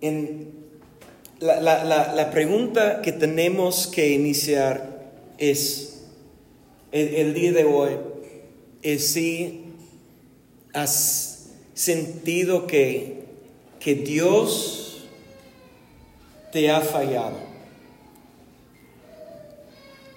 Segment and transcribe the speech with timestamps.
[0.00, 6.02] La, la, la, pregunta que tenemos que iniciar es,
[6.92, 7.90] el, el día de hoy,
[8.82, 9.64] es si
[10.72, 13.24] has sentido que,
[13.80, 15.06] que Dios
[16.52, 17.36] te ha fallado.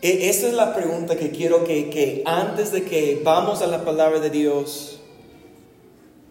[0.01, 3.85] E- Esa es la pregunta que quiero que, que antes de que vamos a la
[3.85, 5.00] palabra de Dios,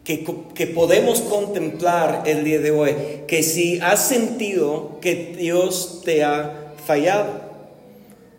[0.05, 0.25] que,
[0.55, 2.95] que podemos contemplar el día de hoy,
[3.27, 7.41] que si has sentido que Dios te ha fallado,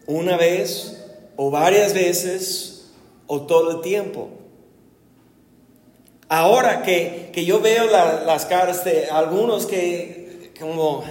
[0.08, 0.98] una vez
[1.38, 2.92] o varias veces
[3.28, 4.30] o todo el tiempo.
[6.28, 11.04] Ahora que, que yo veo la- las caras de algunos que como,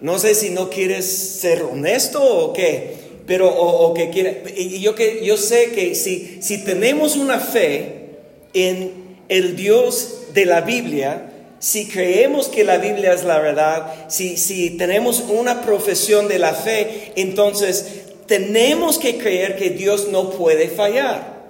[0.00, 2.94] no sé si no quieres ser honesto o qué,
[3.26, 7.38] pero o, o que quiere, y yo, que, yo sé que si, si tenemos una
[7.38, 8.16] fe
[8.54, 14.36] en el Dios de la Biblia, si creemos que la Biblia es la verdad, si,
[14.36, 20.68] si tenemos una profesión de la fe, entonces tenemos que creer que Dios no puede
[20.68, 21.42] fallar,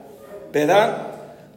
[0.52, 1.08] ¿verdad?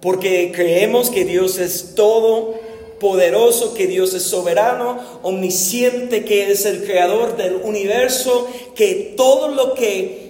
[0.01, 2.55] Porque creemos que Dios es todo
[2.99, 9.73] poderoso, que Dios es soberano, omnisciente, que es el creador del universo, que todo lo
[9.75, 10.26] que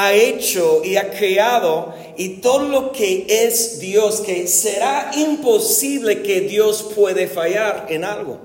[0.00, 6.40] ha hecho y ha creado y todo lo que es Dios, que será imposible que
[6.40, 8.40] Dios puede fallar en algo.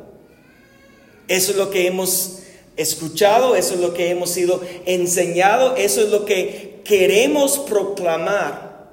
[1.29, 2.39] Eso es lo que hemos
[2.75, 8.89] escuchado, eso es lo que hemos sido enseñado, eso es lo que queremos proclamar.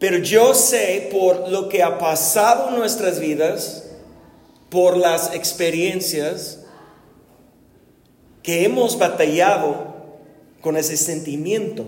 [0.00, 3.84] Pero yo sé por lo que ha pasado en nuestras vidas,
[4.70, 6.64] por las experiencias,
[8.42, 9.95] que hemos batallado
[10.66, 11.84] con ese sentimiento.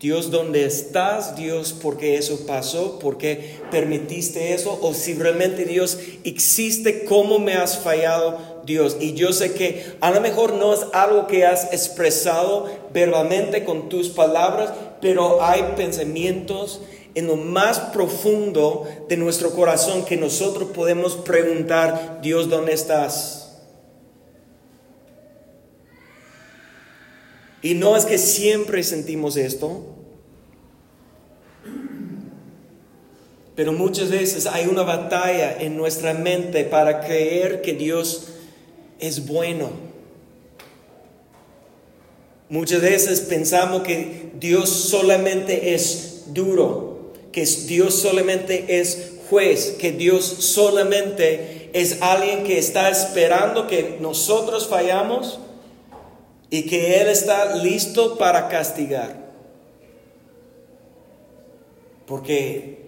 [0.00, 1.36] Dios, ¿dónde estás?
[1.36, 2.98] Dios, ¿por qué eso pasó?
[2.98, 4.80] ¿Por qué permitiste eso?
[4.82, 8.96] O si realmente Dios existe, ¿cómo me has fallado, Dios?
[8.98, 13.88] Y yo sé que a lo mejor no es algo que has expresado verbalmente con
[13.88, 16.80] tus palabras, pero hay pensamientos
[17.14, 23.37] en lo más profundo de nuestro corazón que nosotros podemos preguntar, Dios, ¿dónde estás?
[27.62, 29.84] Y no es que siempre sentimos esto,
[33.56, 38.28] pero muchas veces hay una batalla en nuestra mente para creer que Dios
[39.00, 39.70] es bueno.
[42.48, 50.24] Muchas veces pensamos que Dios solamente es duro, que Dios solamente es juez, que Dios
[50.24, 55.40] solamente es alguien que está esperando que nosotros fallamos
[56.50, 59.28] y que Él está listo para castigar.
[62.06, 62.78] Porque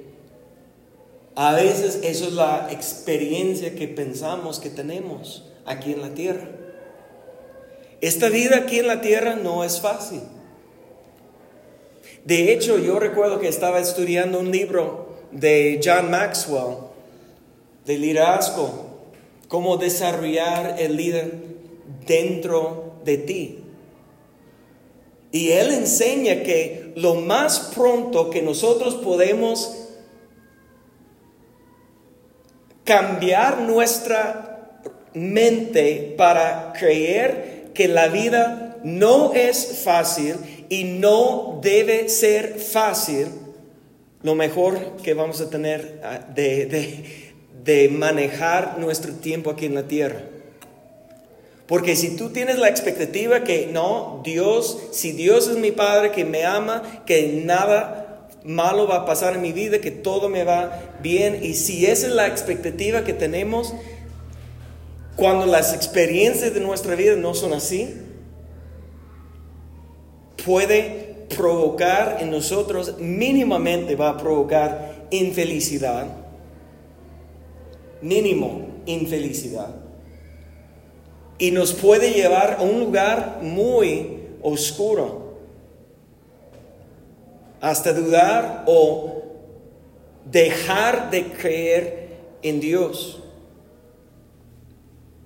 [1.34, 6.48] a veces eso es la experiencia que pensamos que tenemos aquí en la tierra.
[8.00, 10.22] Esta vida aquí en la tierra no es fácil.
[12.24, 16.76] De hecho, yo recuerdo que estaba estudiando un libro de John Maxwell,
[17.84, 18.90] de liderazgo,
[19.48, 21.32] cómo desarrollar el líder
[22.06, 23.58] dentro de ti.
[25.32, 29.76] Y él enseña que lo más pronto que nosotros podemos
[32.84, 34.80] cambiar nuestra
[35.14, 40.34] mente para creer que la vida no es fácil
[40.68, 43.28] y no debe ser fácil,
[44.22, 47.32] lo mejor que vamos a tener ah, de, de,
[47.64, 50.22] de manejar nuestro tiempo aquí en la tierra.
[51.70, 56.24] Porque si tú tienes la expectativa que no, Dios, si Dios es mi Padre, que
[56.24, 60.96] me ama, que nada malo va a pasar en mi vida, que todo me va
[61.00, 63.72] bien, y si esa es la expectativa que tenemos,
[65.14, 67.94] cuando las experiencias de nuestra vida no son así,
[70.44, 76.08] puede provocar en nosotros, mínimamente va a provocar infelicidad,
[78.02, 79.89] mínimo infelicidad
[81.40, 85.38] y nos puede llevar a un lugar muy oscuro,
[87.60, 89.22] hasta dudar o
[90.30, 92.10] dejar de creer
[92.42, 93.16] en Dios.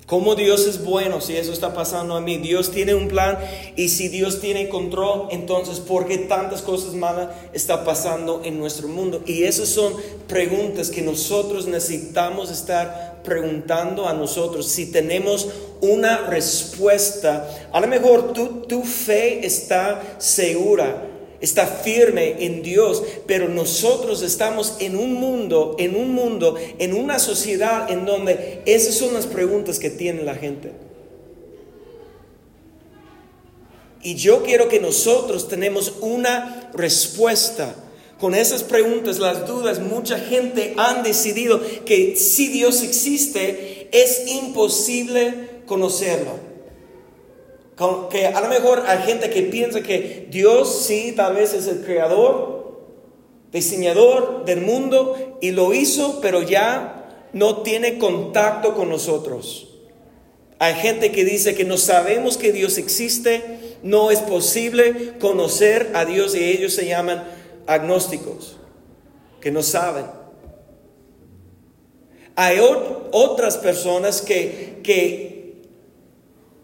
[0.06, 2.36] ¿Cómo Dios es bueno si eso está pasando a mí?
[2.36, 3.38] Dios tiene un plan
[3.74, 8.86] y si Dios tiene control, entonces ¿por qué tantas cosas malas está pasando en nuestro
[8.86, 9.22] mundo?
[9.26, 9.94] Y esas son
[10.28, 14.68] preguntas que nosotros necesitamos estar preguntando a nosotros.
[14.68, 15.48] Si tenemos
[15.80, 21.10] una respuesta, a lo mejor tu, tu fe está segura
[21.44, 27.18] está firme en Dios, pero nosotros estamos en un mundo, en un mundo, en una
[27.18, 30.72] sociedad en donde esas son las preguntas que tiene la gente.
[34.02, 37.74] Y yo quiero que nosotros tenemos una respuesta.
[38.18, 45.62] Con esas preguntas, las dudas, mucha gente han decidido que si Dios existe, es imposible
[45.66, 46.32] conocerlo.
[48.10, 51.84] Que a lo mejor hay gente que piensa que Dios sí, tal vez es el
[51.84, 52.82] creador,
[53.52, 59.68] diseñador del mundo y lo hizo, pero ya no tiene contacto con nosotros.
[60.60, 66.04] Hay gente que dice que no sabemos que Dios existe, no es posible conocer a
[66.04, 67.24] Dios y ellos se llaman
[67.66, 68.56] agnósticos,
[69.40, 70.06] que no saben.
[72.36, 72.58] Hay
[73.12, 75.62] otras personas que, que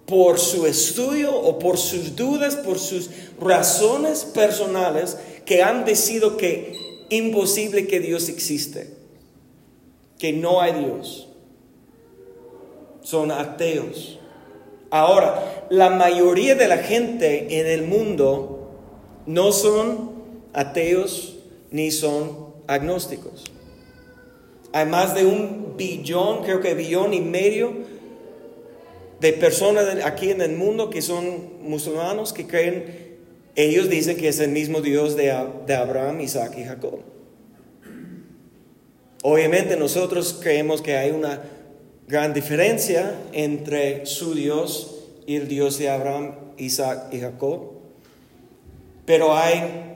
[0.07, 7.07] por su estudio o por sus dudas, por sus razones personales, que han decidido que
[7.11, 8.91] imposible que Dios existe,
[10.19, 11.29] que no hay Dios.
[13.03, 14.19] Son ateos.
[14.91, 18.71] Ahora, la mayoría de la gente en el mundo
[19.27, 20.10] no son
[20.53, 21.39] ateos
[21.71, 23.45] ni son agnósticos.
[24.73, 27.73] Hay más de un billón, creo que billón y medio
[29.21, 33.11] de personas aquí en el mundo que son musulmanos que creen,
[33.57, 35.35] ellos dicen que es el mismo Dios de,
[35.67, 37.01] de Abraham, Isaac y Jacob.
[39.23, 41.43] Obviamente nosotros creemos que hay una
[42.09, 47.73] gran diferencia entre su Dios y el Dios de Abraham, Isaac y Jacob.
[49.05, 49.90] Pero hay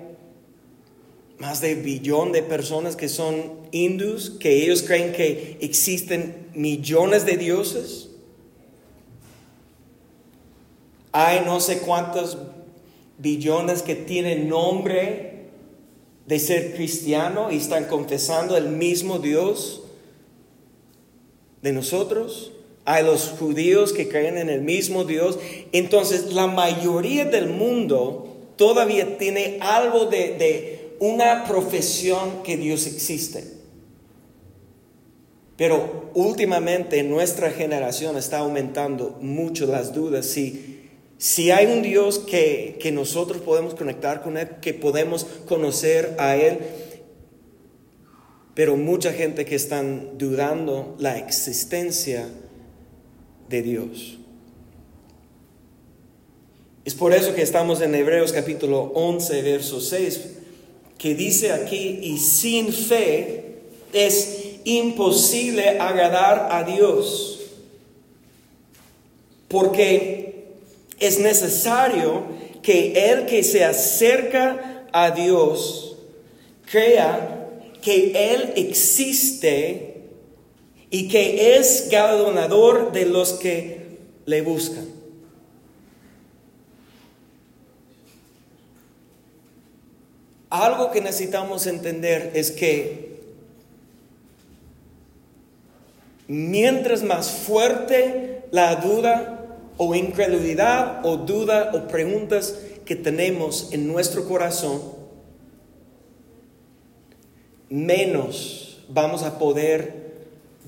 [1.38, 7.36] más de billón de personas que son hindus, que ellos creen que existen millones de
[7.36, 8.10] dioses.
[11.12, 12.38] Hay no sé cuántos
[13.18, 15.34] billones que tienen nombre
[16.26, 19.82] de ser cristiano y están confesando el mismo Dios
[21.62, 22.52] de nosotros.
[22.84, 25.38] Hay los judíos que creen en el mismo Dios.
[25.72, 33.44] Entonces la mayoría del mundo todavía tiene algo de, de una profesión que Dios existe.
[35.56, 40.74] Pero últimamente en nuestra generación está aumentando mucho las dudas si
[41.24, 46.58] si hay un Dios que, nosotros podemos conectar con Él, que podemos conocer a Él,
[48.54, 52.28] pero mucha gente que están dudando la existencia
[53.48, 54.18] de Dios.
[56.84, 60.33] Es por eso que estamos en Hebreos capítulo 11, verso 6,
[61.04, 63.56] que dice aquí, y sin fe
[63.92, 67.40] es imposible agradar a Dios,
[69.48, 70.46] porque
[70.98, 72.22] es necesario
[72.62, 75.98] que el que se acerca a Dios
[76.70, 77.50] crea
[77.82, 79.96] que Él existe
[80.88, 84.88] y que es galardonador de los que le buscan.
[90.54, 93.18] Algo que necesitamos entender es que
[96.28, 99.48] mientras más fuerte la duda,
[99.78, 104.80] o incredulidad o duda o preguntas que tenemos en nuestro corazón,
[107.68, 110.12] menos vamos a poder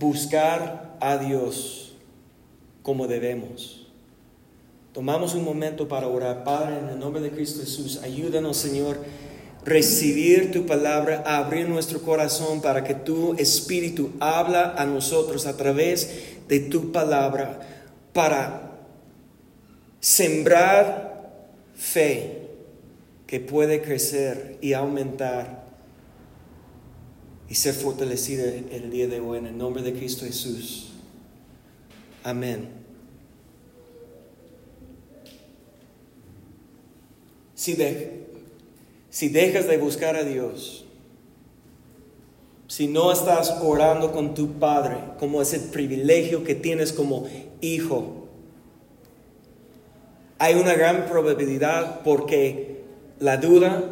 [0.01, 1.95] buscar a Dios
[2.83, 3.87] como debemos.
[4.93, 6.43] Tomamos un momento para orar.
[6.43, 8.99] Padre, en el nombre de Cristo Jesús, ayúdanos, Señor,
[9.67, 16.09] recibir tu palabra, abrir nuestro corazón para que tu Espíritu habla a nosotros a través
[16.49, 17.61] de tu palabra
[18.15, 18.67] para
[20.07, 21.43] Sembrar
[21.75, 22.43] fe
[23.27, 25.67] que puede crecer y aumentar
[27.49, 30.93] y ser fortalecida el día de hoy en el nombre de Cristo Jesús.
[32.23, 32.69] Amén.
[37.57, 37.75] Si,
[39.17, 40.85] si dejas de buscar a Dios,
[42.69, 47.25] si no estás orando con tu Padre, como es el privilegio que tienes como
[47.63, 48.27] hijo,
[50.39, 52.83] hay una gran probabilidad porque
[53.19, 53.91] la duda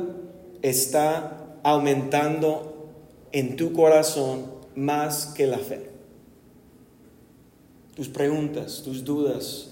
[0.61, 2.91] está aumentando
[3.33, 4.45] en tu corazón
[4.77, 5.89] más que la fe.
[7.97, 9.71] Tus preguntas, tus dudas,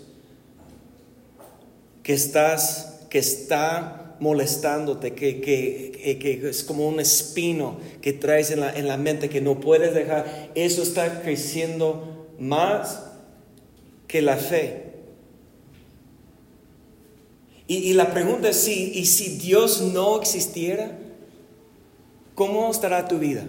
[2.02, 8.72] que estás, que está molestándote, que, que, es como un espino que traes en la,
[8.72, 13.02] en la mente que no puedes dejar, eso está creciendo más
[14.06, 14.92] que la fe.
[17.66, 20.96] Y, la pregunta es ¿y si Dios no existiera?
[22.36, 23.44] ¿Cómo estará tu vida?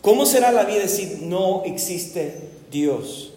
[0.00, 2.36] ¿Cómo será la vida si no existe
[2.70, 3.29] Dios?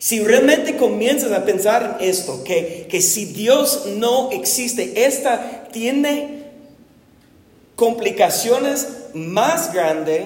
[0.00, 6.44] Si realmente comienzas a pensar en esto, que, que si Dios no existe, esta tiene
[7.76, 10.22] complicaciones más grandes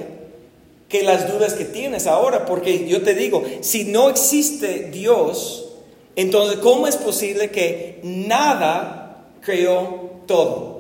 [0.89, 5.67] que las dudas que tienes ahora, porque yo te digo, si no existe Dios,
[6.15, 10.75] entonces ¿cómo es posible que nada creó todo?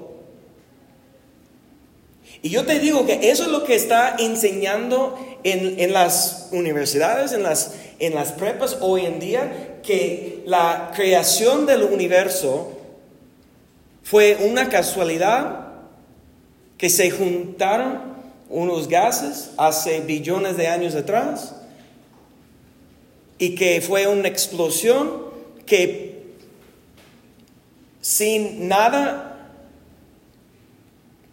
[2.44, 7.42] Y yo te digo que eso es lo que está enseñando en, las universidades, en
[7.42, 12.72] las, en las prepas hoy en día, que la creación del universo
[14.02, 15.68] fue una casualidad
[16.78, 18.14] que se juntaron
[18.48, 21.54] unos gases hace billones de años atrás
[23.38, 25.24] y que fue una explosión
[25.66, 26.22] que
[28.00, 29.50] sin nada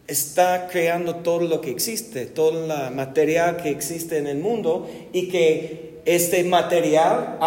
[0.08, 5.30] está creando todo lo que existe, todo el material que existe en el mundo y
[5.30, 7.38] que este material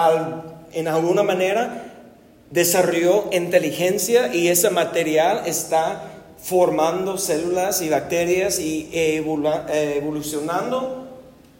[0.72, 1.92] en alguna manera
[2.50, 11.08] desarrolló inteligencia y ese material está formando células y bacterias y evolucionando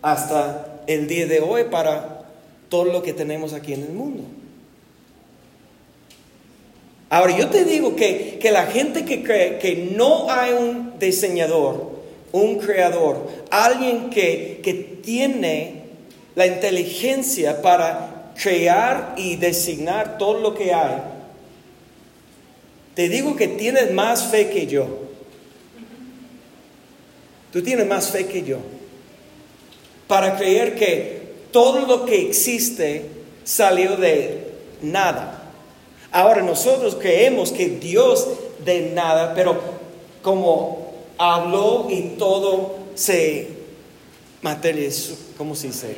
[0.02, 2.26] hasta el día de hoy para
[2.68, 4.24] todo lo que tenemos aquí en el mundo.
[7.08, 11.92] Ahora, yo te digo que, la gente que cree que no hay un diseñador,
[12.32, 15.83] un creador, alguien que, que tiene
[16.34, 21.02] la inteligencia para crear y designar todo lo que hay,
[22.94, 24.86] te digo que tienes más fe que yo.
[27.52, 28.58] Tú tienes más fe que yo.
[30.06, 33.06] Para creer que todo lo que existe
[33.44, 35.42] salió de nada.
[36.10, 38.28] Ahora nosotros creemos que Dios
[38.64, 39.60] de nada, pero
[40.22, 43.48] como habló y todo se
[44.42, 45.96] materializó, ¿cómo se dice?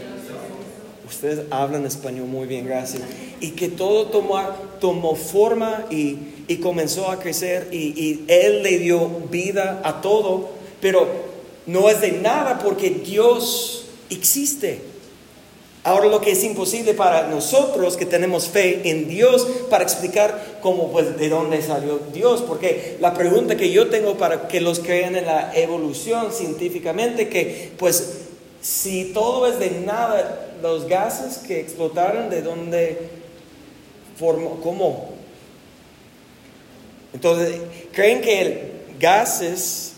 [1.08, 3.02] Ustedes hablan español muy bien, gracias.
[3.40, 9.80] Y que todo tomó, forma y, comenzó a crecer y, y Él le dio vida
[9.84, 11.06] a todo, pero
[11.66, 14.80] no es de nada porque Dios existe.
[15.86, 20.90] Ahora lo que es imposible para nosotros que tenemos fe en Dios para explicar cómo
[20.90, 25.14] pues de dónde salió Dios, porque la pregunta que yo tengo para que los crean
[25.14, 28.25] en la evolución científicamente que pues
[28.66, 33.10] si todo es de nada, los gases que explotaron de dónde
[34.18, 35.16] formó cómo
[37.16, 37.60] entonces
[37.92, 39.92] creen que gases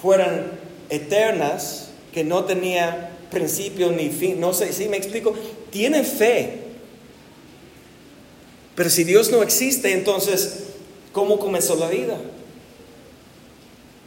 [0.00, 0.50] fueran
[0.88, 4.40] eternas que no tenía principio ni fin.
[4.40, 5.34] No sé si me explico.
[5.70, 6.60] Tienen fe.
[8.74, 10.68] Pero si Dios no existe, entonces,
[11.12, 12.16] ¿cómo comenzó la vida?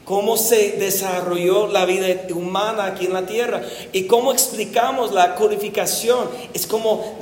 [0.06, 3.64] ¿Cómo se desarrolló la vida humana aquí en la tierra?
[3.92, 6.30] ¿Y cómo explicamos la codificación?
[6.54, 7.18] Es como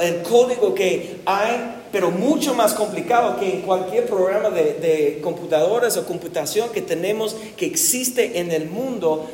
[0.00, 6.06] el código que hay, pero mucho más complicado que en cualquier programa de, computadoras o
[6.06, 9.28] computación que tenemos que existe en el mundo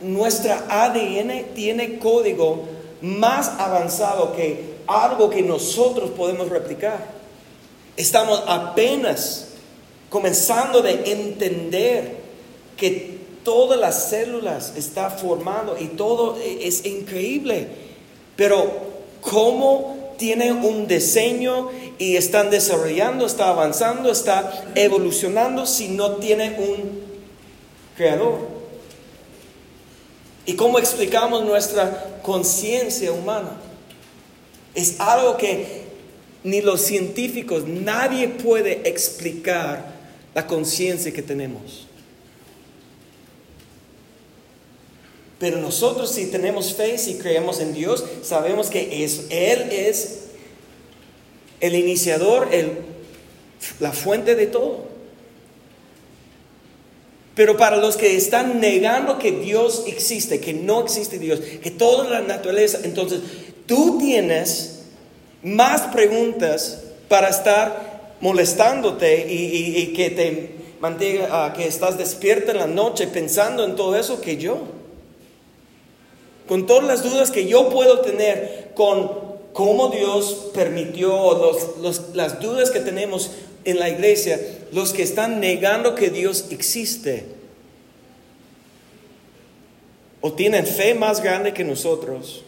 [0.00, 2.62] nuestra ADN tiene código
[3.00, 7.04] más avanzado que algo que nosotros podemos replicar.
[7.96, 9.48] Estamos apenas
[10.08, 12.23] comenzando de entender
[12.76, 17.68] que todas las células están formando y todo es increíble.
[18.36, 18.72] Pero
[19.20, 27.00] cómo tiene un diseño y están desarrollando, está avanzando, está evolucionando si no tiene un
[27.96, 28.54] creador.
[30.46, 33.56] ¿Y cómo explicamos nuestra conciencia humana?
[34.74, 35.84] Es algo que
[36.42, 39.94] ni los científicos, nadie puede explicar
[40.34, 41.86] la conciencia que tenemos.
[45.38, 50.20] Pero nosotros si tenemos fe, si creemos en Dios, sabemos que es, Él es
[51.60, 52.78] el iniciador, el,
[53.80, 54.94] la fuente de todo.
[57.34, 62.08] Pero para los que están negando que Dios existe, que no existe Dios, que toda
[62.08, 63.20] la naturaleza, entonces
[63.66, 64.82] tú tienes
[65.42, 73.06] más preguntas para estar molestándote y, que te mantenga, que estás despierta en la noche
[73.08, 74.73] pensando en todo eso que yo.
[76.48, 79.10] Con todas las dudas que yo puedo tener con
[79.52, 81.40] cómo Dios permitió,
[82.14, 83.30] las dudas que tenemos
[83.64, 84.38] en la iglesia
[84.72, 87.24] los que están negando que Dios existe.
[90.20, 92.42] O tienen fe más grande que nosotros,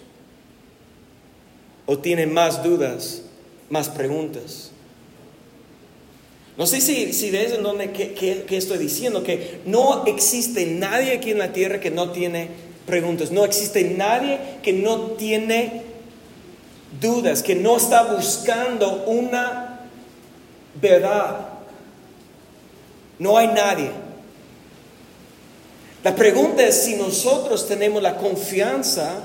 [1.85, 3.23] o tienen más dudas
[3.69, 4.71] más preguntas.
[6.57, 11.33] No sé si, si ves en dónde que, estoy diciendo, que no existe nadie aquí
[11.33, 12.49] en la tierra que no tiene
[12.87, 15.83] preguntas, no existe nadie que no tiene
[17.01, 19.81] dudas, que no está buscando una
[20.81, 21.49] verdad.
[23.19, 23.91] No hay nadie.
[26.05, 29.25] La pregunta es si nosotros tenemos la confianza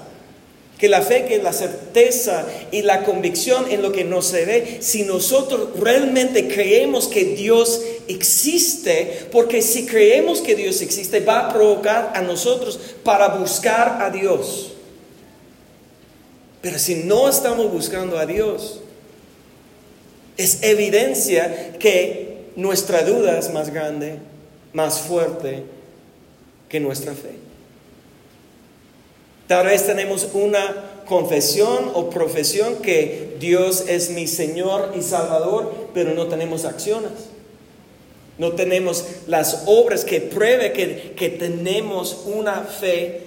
[0.82, 4.78] que la fe, que la certeza y la convicción en lo que no se ve,
[4.82, 11.54] si nosotros realmente creemos que Dios existe, porque si creemos que Dios existe, va a
[11.54, 14.72] provocar a nosotros para buscar a Dios.
[16.64, 18.80] Pero si no estamos buscando a Dios,
[20.36, 24.18] es evidencia que nuestra duda es más grande,
[24.74, 25.64] más fuerte
[26.70, 27.41] que nuestra fe.
[29.52, 36.14] Tal vez tenemos una confesión o profesión que Dios es mi Señor y Salvador, pero
[36.14, 37.12] no tenemos acciones.
[38.38, 43.24] No tenemos las obras que pruebe que, que tenemos una fe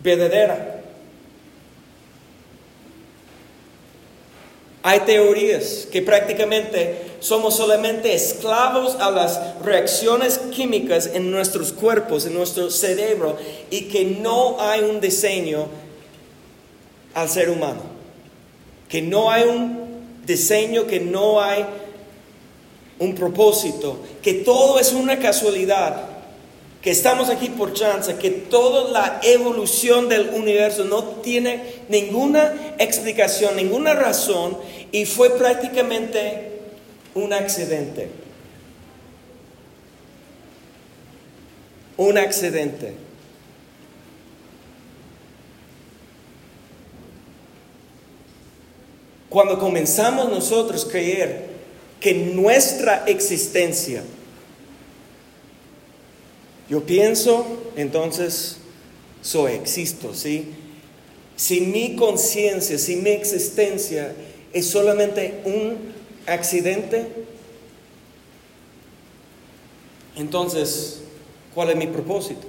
[0.00, 0.77] verdadera.
[4.88, 12.32] Hay teorías que prácticamente somos solamente esclavos a las reacciones químicas en nuestros cuerpos, en
[12.32, 13.36] nuestro cerebro,
[13.68, 15.66] y que no hay un diseño
[17.12, 17.82] al ser humano.
[18.88, 21.66] Que no hay un diseño, que no hay
[22.98, 26.02] un propósito, que todo es una casualidad,
[26.82, 33.56] que estamos aquí por chance, que toda la evolución del universo no tiene ninguna explicación,
[33.56, 34.56] ninguna razón,
[34.92, 36.60] y fue prácticamente
[37.14, 38.08] un accidente.
[41.96, 42.94] Un accidente.
[49.28, 51.48] Cuando comenzamos nosotros a creer
[52.00, 54.02] que nuestra existencia,
[56.68, 57.46] yo pienso,
[57.76, 58.58] entonces
[59.22, 60.54] soy, existo, ¿sí?
[61.36, 64.14] Si mi conciencia, si mi existencia
[64.52, 65.78] es solamente un
[66.26, 67.06] accidente,
[70.16, 71.00] entonces,
[71.54, 72.46] ¿cuál es mi propósito?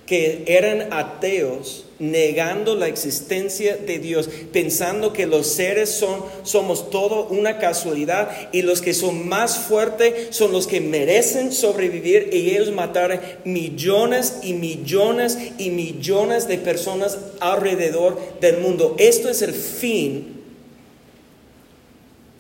[0.08, 7.28] que eran ateos, negando la existencia de Dios, pensando que los seres son, somos todo
[7.28, 12.72] una casualidad y los que son más fuertes son los que merecen sobrevivir y ellos
[12.72, 18.96] mataron millones y millones y millones de personas alrededor del mundo.
[18.98, 20.42] Esto es el fin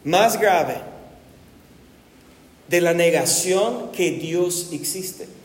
[0.03, 0.75] más grave
[2.69, 5.38] de la negación que Dios existe.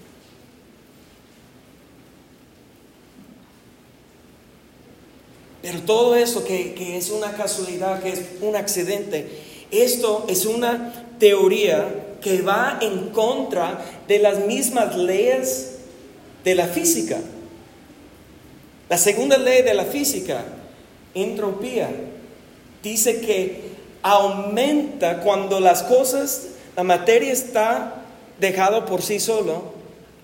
[5.64, 9.26] Pero todo eso que, es una casualidad, que es un accidente,
[9.70, 15.76] esto es una teoría que va en contra de las mismas leyes
[16.44, 17.18] de la física.
[18.90, 20.44] La segunda ley de la física,
[21.14, 21.88] entropía,
[22.82, 23.62] dice que
[24.02, 28.02] aumenta cuando las cosas, la materia está
[28.38, 29.72] dejado por sí solo,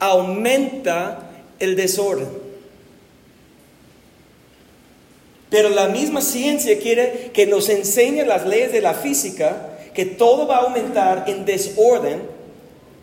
[0.01, 2.50] aumenta el desorden.
[5.51, 10.47] Pero la misma ciencia quiere que nos enseñe las leyes de la física, que todo
[10.47, 12.23] va a aumentar en desorden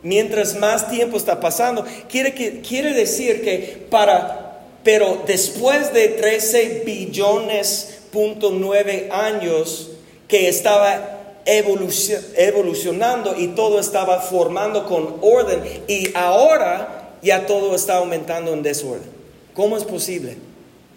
[0.02, 1.86] mientras más tiempo está pasando.
[2.10, 9.92] Quiere, que, quiere decir que para, pero después de 13 billones, punto 9 años
[10.30, 18.54] que estaba evolucionando y todo estaba formando con orden y ahora ya todo está aumentando
[18.54, 19.10] en desorden.
[19.54, 20.38] ¿Cómo es posible?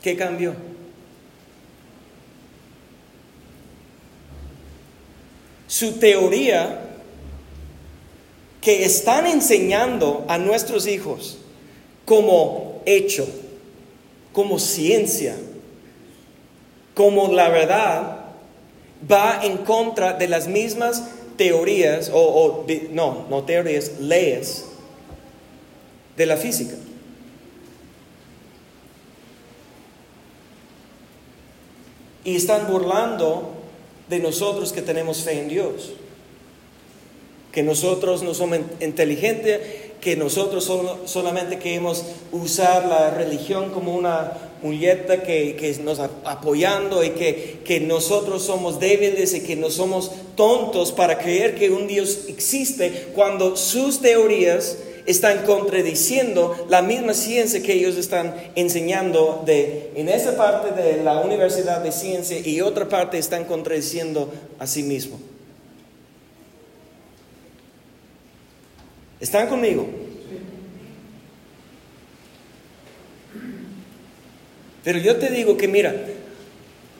[0.03, 0.70] ¿Qué cambió?
[5.71, 6.81] Su teoría
[8.61, 11.39] que están enseñando a nuestros hijos
[12.05, 13.25] como hecho,
[14.33, 15.37] como ciencia,
[16.93, 18.19] como la verdad,
[19.11, 21.05] va en contra de las mismas
[21.37, 24.65] teorías, o, no, no teorías, leyes
[26.17, 26.75] de la física.
[32.25, 33.60] Y están burlando
[34.11, 35.93] de nosotros que tenemos fe en Dios.
[37.53, 39.61] Que nosotros no somos inteligentes,
[40.01, 40.71] que nosotros
[41.05, 47.81] solamente queremos usar la religión como una mulleta que, que nos apoyando y que, que
[47.81, 53.57] nosotros somos débiles y que no somos tontos para creer que un Dios existe cuando
[53.57, 54.77] sus teorías
[55.11, 61.21] están contradiciendo la misma ciencia que ellos están enseñando de, en esa parte de la
[61.21, 65.21] Universidad de Ciencia y otra parte están contradiciendo a sí mismo.
[69.21, 69.87] ¿Están conmigo?
[74.83, 75.95] Pero yo te digo que mira,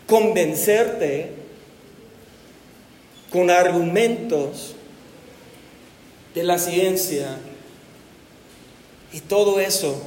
[0.07, 1.31] convencerte
[3.31, 4.75] con argumentos
[6.35, 7.39] de la ciencia
[9.13, 10.01] y todo eso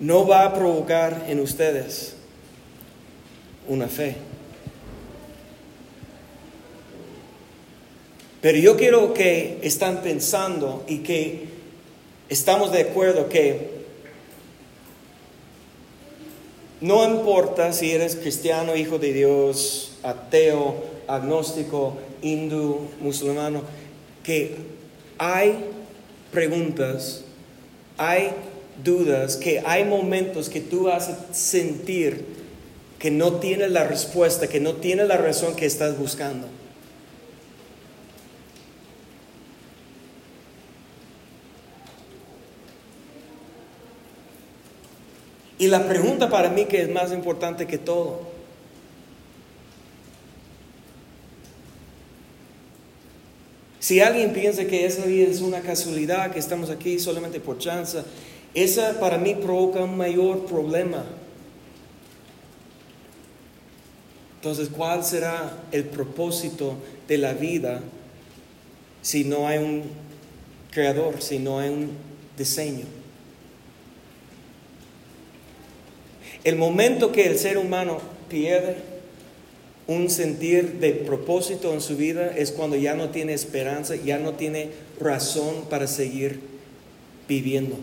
[0.00, 2.14] no va a provocar en ustedes
[3.66, 4.16] una fe.
[8.40, 11.48] Pero yo quiero que están pensando y que
[12.28, 13.78] estamos de acuerdo que
[16.80, 20.76] no importa si eres cristiano, hijo de Dios, ateo,
[21.08, 23.62] agnóstico, hindú, musulmano,
[24.22, 24.56] que
[25.18, 25.64] hay
[26.32, 27.24] preguntas,
[27.96, 28.30] hay
[28.82, 32.24] dudas, que hay momentos que tú vas a sentir
[32.98, 36.48] que no tienes la respuesta, que no tienes la razón que estás buscando.
[45.58, 48.37] Y la pregunta para mí que es más importante que todo.
[53.88, 58.02] Si alguien piensa que esa vida es una casualidad, que estamos aquí solamente por chance,
[58.52, 61.06] esa para mí provoca un mayor problema.
[64.34, 66.74] Entonces, ¿cuál será el propósito
[67.08, 67.80] de la vida
[69.00, 69.84] si no hay un
[70.70, 71.92] creador, si no hay un
[72.36, 72.84] diseño?
[76.44, 78.97] El momento que el ser humano pierde
[79.88, 84.34] un sentir de propósito en su vida es cuando ya no tiene esperanza, ya no
[84.34, 84.68] tiene
[85.00, 86.40] razón para seguir
[87.26, 87.76] viviendo.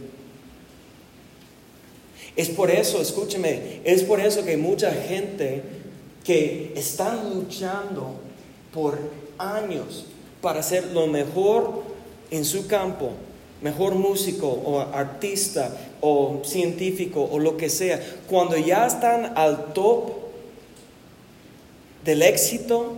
[2.35, 5.63] Es por eso, escúcheme, es por eso que mucha gente
[6.23, 8.19] que están luchando
[8.71, 8.99] por
[9.39, 10.05] años
[10.41, 11.81] para ser lo mejor
[12.29, 13.11] en su campo,
[13.61, 20.24] mejor músico o artista o científico o lo que sea, cuando ya están al top
[22.05, 22.93] del éxito,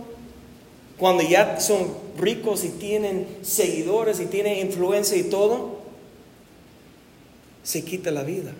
[0.98, 5.78] cuando ya son ricos y tienen seguidores y tienen influencia y todo,
[7.62, 8.52] se quita la vida.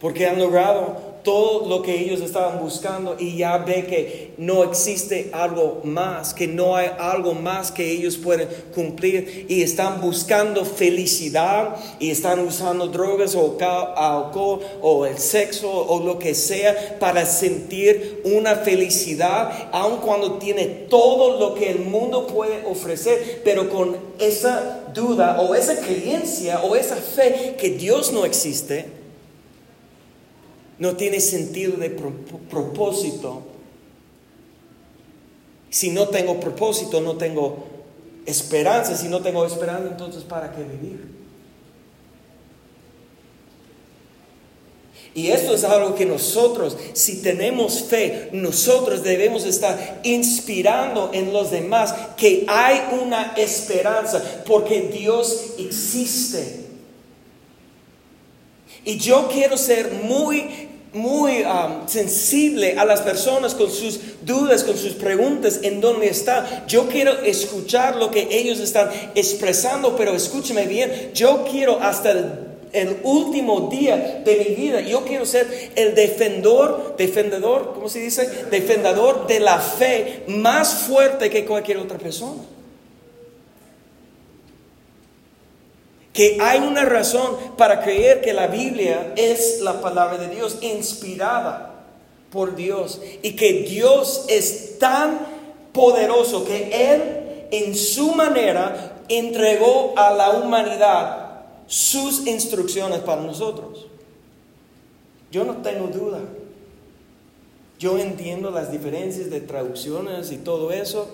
[0.00, 5.30] Porque han logrado todo lo que ellos estaban buscando y ya ve que no existe
[5.32, 11.76] algo más, que no hay algo más que ellos pueden cumplir y están buscando felicidad
[11.98, 18.22] y están usando drogas o alcohol o el sexo o lo que sea para sentir
[18.24, 24.84] una felicidad, aun cuando tiene todo lo que el mundo puede ofrecer, pero con esa
[24.94, 28.99] duda o esa creencia o esa fe que Dios no existe
[30.80, 33.42] no tiene sentido de propósito.
[35.68, 37.64] Si no tengo propósito, no tengo
[38.24, 38.96] esperanza.
[38.96, 41.20] Si no tengo esperanza, entonces ¿para qué vivir?
[45.14, 51.50] Y esto es algo que nosotros, si tenemos fe, nosotros debemos estar inspirando en los
[51.50, 56.60] demás que hay una esperanza, porque Dios existe.
[58.84, 64.76] Y yo quiero ser muy muy um, sensible a las personas con sus dudas, con
[64.76, 66.64] sus preguntas, en dónde está.
[66.66, 72.50] Yo quiero escuchar lo que ellos están expresando, pero escúcheme bien, yo quiero hasta el,
[73.02, 78.28] último día de mi vida, yo quiero ser el defendor, defendedor, ¿cómo se dice?
[78.48, 82.42] Defendedor de la fe más fuerte que cualquier otra persona.
[86.12, 91.84] Que hay una razón para creer que la Biblia es la palabra de Dios, inspirada
[92.30, 95.20] por Dios, y que Dios es tan
[95.72, 101.30] poderoso que Él en su manera entregó a la humanidad
[101.66, 103.86] sus instrucciones para nosotros.
[105.30, 106.20] Yo no tengo duda.
[107.78, 111.08] Yo entiendo las diferencias de traducciones y todo eso,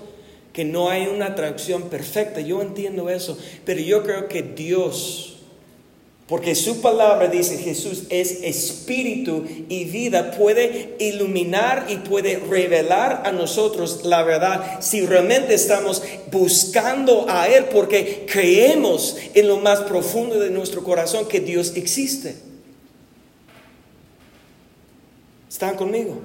[0.56, 2.40] que no hay una traducción perfecta.
[2.40, 5.34] Yo entiendo eso, pero yo creo que Dios
[6.26, 13.32] porque su palabra dice Jesús es espíritu y vida, puede iluminar y puede revelar a
[13.32, 20.40] nosotros la verdad si realmente estamos buscando a Él porque creemos en lo más profundo
[20.40, 22.34] de nuestro corazón que Dios existe.
[25.48, 26.22] ¿Están conmigo?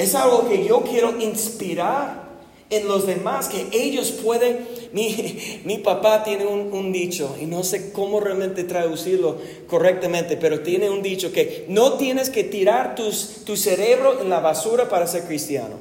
[0.00, 2.30] Es algo que yo quiero inspirar
[2.70, 8.18] en los demás, que ellos pueden mi, papá tiene un, dicho, y no sé cómo
[8.18, 9.36] realmente traducirlo
[9.66, 14.88] correctamente, pero tiene un dicho que no tienes que tirar tu cerebro en la basura
[14.88, 15.76] para ser cristiano,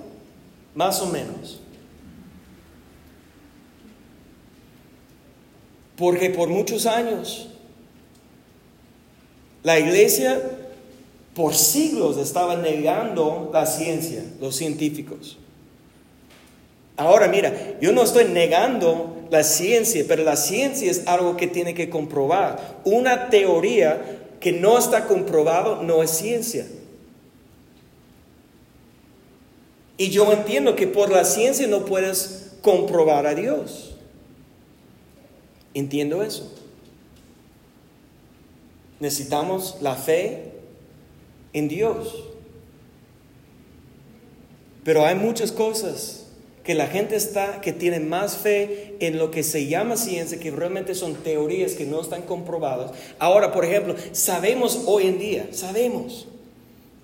[0.76, 1.62] más o menos.
[5.96, 7.48] Porque por muchos años
[9.64, 10.59] la iglesia
[11.40, 15.38] por siglos estaba negando la ciencia, los científicos.
[16.98, 21.74] Ahora mira, yo no estoy negando la ciencia, pero la ciencia es algo que tiene
[21.74, 22.82] que comprobar.
[22.84, 26.68] Una teoría que no está comprobado no es ciencia.
[29.96, 33.96] Y yo entiendo que por la ciencia no puedes comprobar a Dios.
[35.74, 36.54] Entiendo eso.
[39.00, 40.59] Necesitamos la fe
[41.54, 42.26] en Dios.
[44.84, 46.28] Pero hay muchas cosas
[46.64, 50.52] que la gente está, que tiene más fe en lo que se llama ciencia, que
[50.52, 52.92] realmente son teorías que no están comprobadas.
[53.18, 56.28] Ahora, por ejemplo, sabemos hoy en día, sabemos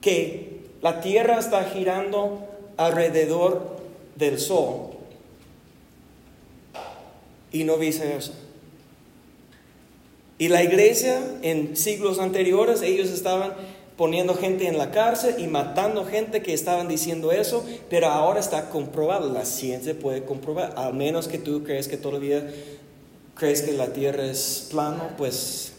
[0.02, 3.78] que la Tierra está girando alrededor
[4.16, 4.92] del Sol
[7.52, 8.34] y no viceversa.
[10.38, 13.54] Y la iglesia en siglos anteriores, ellos estaban
[13.98, 18.70] poniendo gente en la cárcel y matando gente que estaban diciendo eso, pero ahora está
[18.70, 22.46] comprobado, la ciencia puede comprobar, al menos que tú crees que todavía
[23.36, 25.74] crees que la tierra es plana, pues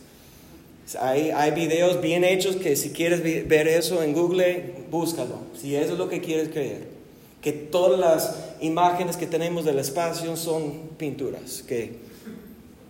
[1.00, 5.94] hay, hay videos bien hechos que si quieres ver eso en Google, búscalo, si eso
[5.94, 6.96] es lo que quieres creer.
[7.42, 11.96] Que todas las imágenes que tenemos del espacio son pinturas, que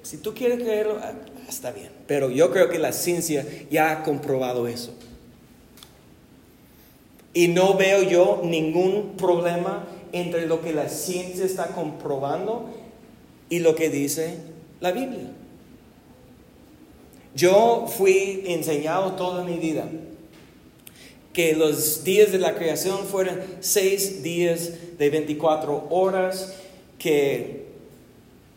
[0.02, 1.12] si tú quieres creerlo, ah,
[1.48, 1.88] está bien.
[2.06, 4.92] Pero yo creo que la ciencia ya ha comprobado eso.
[7.36, 12.70] Y no veo yo ningún problema entre lo que la ciencia está comprobando
[13.50, 14.38] y lo que dice
[14.80, 15.32] la Biblia.
[17.34, 19.86] Yo fui enseñado toda mi vida
[21.34, 26.54] que los días de la creación fueron seis días de 24 horas,
[26.98, 27.66] que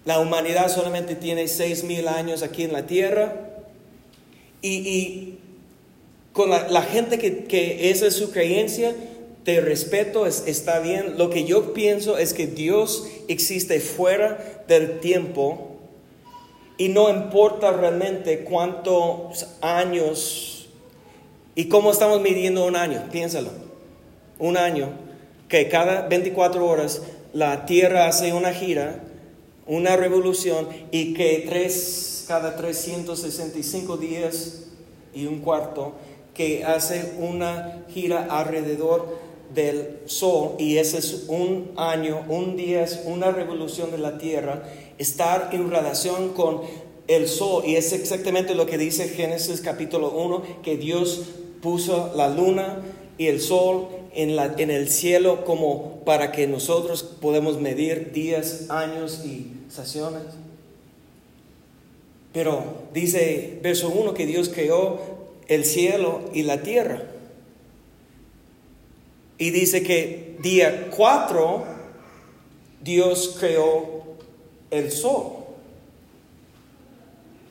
[0.05, 3.35] la humanidad solamente tiene seis mil años aquí en la tierra.
[4.61, 5.38] Y, y
[6.39, 8.95] con la, gente que, esa es su creencia,
[9.43, 11.17] te respeto, está bien.
[11.17, 15.75] Lo que yo pienso es que Dios existe fuera del tiempo
[16.77, 20.69] y no importa realmente cuántos años
[21.55, 23.49] y cómo estamos midiendo un año, piénsalo.
[24.37, 24.91] Un año,
[25.49, 27.01] que cada 24 horas
[27.33, 29.03] la Tierra hace una gira,
[29.67, 34.67] una revolución y que tres, cada 365 días
[35.13, 35.95] y un cuarto
[36.33, 39.17] que hace una gira alrededor
[39.53, 44.63] del Sol y ese es un año, un día es una revolución de la Tierra,
[44.97, 46.61] estar en relación con
[47.07, 51.23] el Sol y es exactamente lo que dice Génesis capítulo 1, que Dios
[51.61, 52.79] puso la luna
[53.17, 58.69] y el sol en, la, en el cielo como para que nosotros podamos medir días,
[58.69, 60.23] años y estaciones.
[62.33, 62.63] Pero
[62.93, 65.18] dice verso 1 que Dios creó
[65.49, 67.03] el cielo y la tierra.
[69.37, 71.65] Y dice que día 4
[72.81, 74.03] Dios creó
[74.71, 75.33] el sol.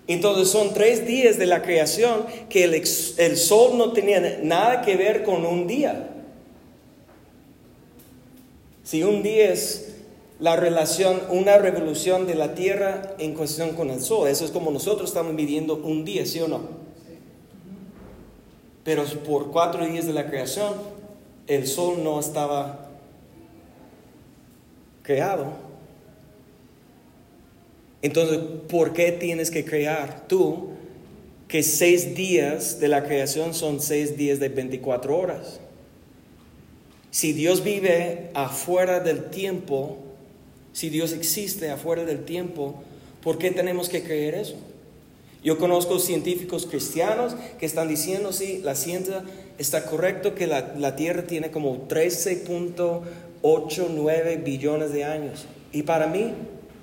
[0.07, 4.97] Entonces son tres días de la creación que el, el, sol no tenía nada que
[4.97, 6.09] ver con un día.
[8.85, 9.97] Si un día es
[10.41, 14.71] la relación, una revolución de la tierra en cuestión con el sol, eso es como
[14.71, 16.88] nosotros estamos midiendo un día, ¿sí o no?
[18.85, 20.75] Pero por cuatro días de la creación,
[21.47, 22.91] el sol no estaba
[25.03, 25.47] creado.
[28.03, 28.39] Entonces,
[28.69, 30.71] ¿por qué tienes que crear tú
[31.49, 35.61] que seis días de la creación son seis días de 24 horas?
[37.11, 39.99] Si Dios vive afuera del tiempo,
[40.73, 42.83] si Dios existe afuera del tiempo,
[43.23, 44.57] ¿por qué tenemos que creer eso?
[45.43, 49.23] Yo conozco científicos cristianos que están diciendo, sí, la ciencia
[49.59, 55.47] está correcto, que la, la Tierra tiene como 13.89 billones de años.
[55.73, 56.35] Y para mí,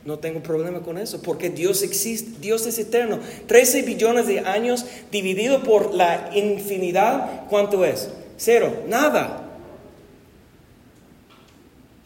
[0.06, 3.20] no tengo problema con eso, porque Dios existe, Dios es eterno.
[3.48, 8.10] 13 billones de años dividido por la infinidad, ¿cuánto es?
[8.38, 9.42] Cero, nada.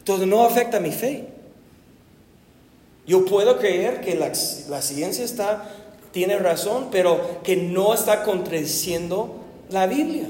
[0.04, 1.26] Todo no afecta mi fe.
[3.06, 4.32] Yo puedo creer que la,
[4.82, 5.68] ciencia está,
[6.12, 9.36] tiene razón, pero que no está contradiciendo
[9.70, 10.28] la Biblia.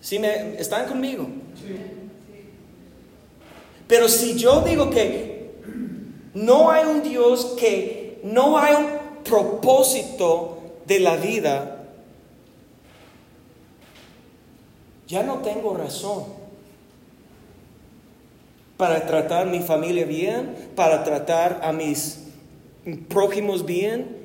[0.00, 1.26] ¿Sí me, ¿Están conmigo?
[3.86, 5.52] Pero si yo digo que
[6.34, 8.86] no hay un Dios, que no hay un
[9.22, 11.84] propósito de la vida,
[15.06, 16.24] ya no tengo razón
[18.78, 22.24] para tratar a mi familia bien, para tratar a mis
[23.08, 24.21] prójimos bien.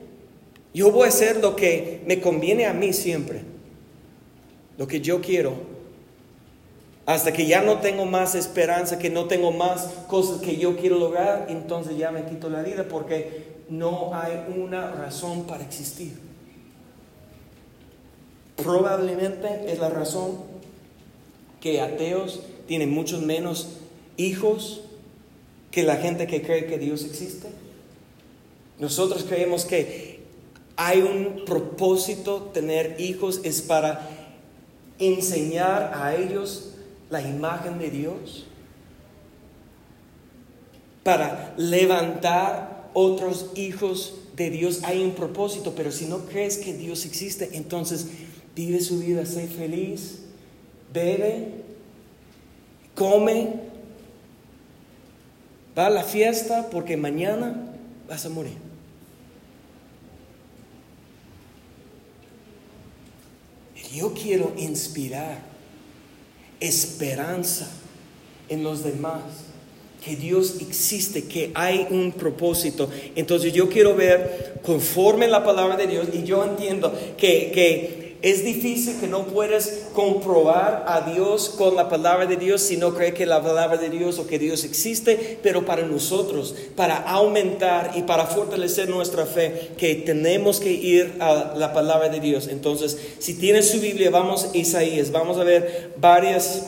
[0.78, 3.42] Yo voy a hacer lo que me conviene a mí siempre,
[4.78, 5.56] lo que yo quiero,
[7.08, 11.00] hasta que ya no tengo más esperanza, que no tengo más cosas que yo quiero
[11.00, 16.14] lograr, entonces ya me quito la vida porque no hay una razón para existir.
[18.56, 20.38] Probablemente es la razón
[21.60, 23.80] que ateos tienen muchos menos
[24.16, 24.82] hijos
[25.72, 27.48] que la gente que cree que Dios existe?
[28.78, 30.17] Nosotros creemos que
[30.78, 34.08] hay un propósito tener hijos, es para
[35.00, 36.76] enseñar a ellos
[37.10, 38.46] la imagen de Dios,
[41.04, 44.82] para levantar otros hijos de Dios.
[44.84, 48.08] Hay un propósito, pero si no crees que Dios existe, entonces
[48.56, 50.20] vive su vida, sé feliz,
[50.94, 51.64] bebe,
[52.96, 53.68] come,
[55.78, 57.56] Va a la fiesta porque mañana
[58.10, 58.67] vas a morir.
[63.94, 65.40] Yo quiero inspirar
[66.60, 67.70] esperanza
[68.50, 69.22] en los demás,
[70.04, 72.90] que Dios existe, que hay un propósito.
[73.16, 78.44] Entonces yo quiero ver conforme la palabra de Dios y yo entiendo que, que es
[78.44, 83.14] difícil que no puedas comprobar a Dios con la palabra de Dios si no crees
[83.14, 88.02] que la palabra de Dios o que Dios existe, pero para nosotros, para aumentar y
[88.04, 92.48] para fortalecer nuestra fe, que tenemos que ir a la palabra de Dios.
[92.48, 96.64] Entonces, si tienes su Biblia, vamos a Isaías, vamos a ver varios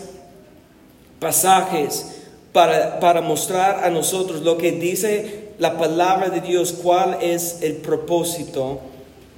[1.19, 2.05] pasajes
[2.53, 7.77] para, para mostrar a nosotros lo que dice la palabra de Dios, cuál es el
[7.77, 8.81] propósito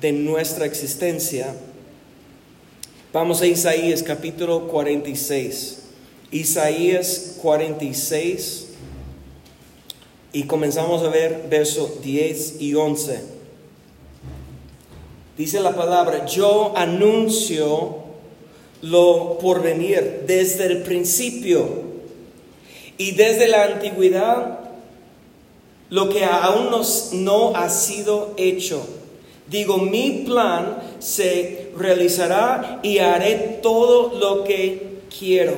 [0.01, 1.55] de nuestra existencia.
[3.13, 5.79] Vamos a Isaías capítulo 46.
[6.31, 8.67] Isaías 46
[10.31, 13.21] y comenzamos a ver versos 10 y 11.
[15.37, 17.97] Dice la palabra, yo anuncio
[18.81, 21.67] lo por venir desde el principio
[22.97, 24.59] y desde la antigüedad
[25.89, 26.69] lo que aún
[27.11, 28.81] no ha sido hecho
[29.51, 35.57] Digo, mi plan se realizará y haré todo lo que quiero.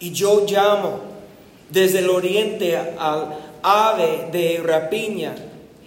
[0.00, 1.00] Y yo llamo
[1.70, 5.34] desde el oriente al ave de rapiña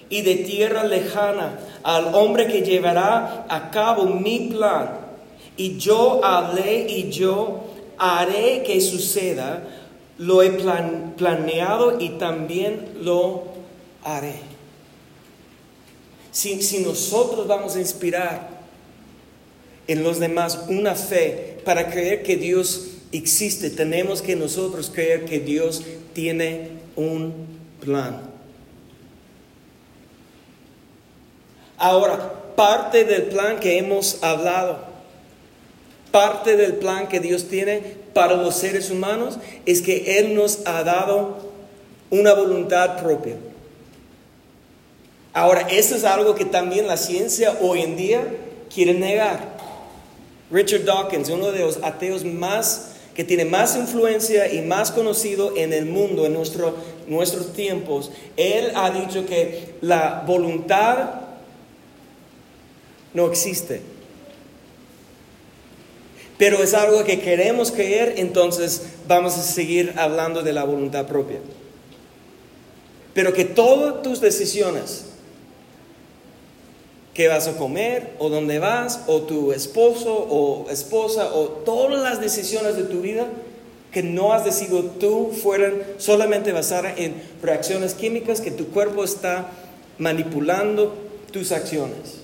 [0.09, 4.89] y de tierra lejana al hombre que llevará a cabo mi plan.
[5.55, 7.63] Y yo hablé y yo
[7.97, 9.63] haré que suceda.
[10.17, 13.43] Lo he planeado y también lo
[14.03, 14.46] haré.
[16.38, 18.47] Si, nosotros vamos a inspirar
[19.88, 25.39] en los demás una fe para creer que Dios existe, tenemos que nosotros creer que
[25.39, 25.82] Dios
[26.13, 27.34] tiene un
[27.84, 28.21] plan.
[31.80, 34.86] Ahora, parte del plan que hemos hablado,
[36.12, 37.82] parte del plan que Dios tiene
[38.13, 41.52] para los seres humanos es que Él nos ha dado
[42.12, 43.38] una voluntad propia.
[45.38, 48.26] Ahora, eso es algo que también la ciencia hoy en día
[48.73, 49.56] quiere negar.
[50.50, 55.73] Richard Dawkins, uno de los ateos más que tiene más influencia y más conocido en
[55.73, 56.73] el mundo en nuestro,
[57.06, 61.21] nuestros tiempos, él ha dicho que la voluntad
[63.13, 63.81] no existe.
[66.40, 71.38] Pero es algo que queremos creer, entonces vamos a seguir hablando de la voluntad propia.
[73.13, 75.06] Pero que todas tus decisiones
[77.17, 82.21] qué vas a comer o dónde vas o tu esposo o esposa o todas las
[82.21, 83.25] decisiones de tu vida
[83.91, 89.49] que no has decidido tú fueran solamente basadas en reacciones químicas que tu cuerpo está
[89.97, 90.95] manipulando
[91.31, 92.19] tus acciones.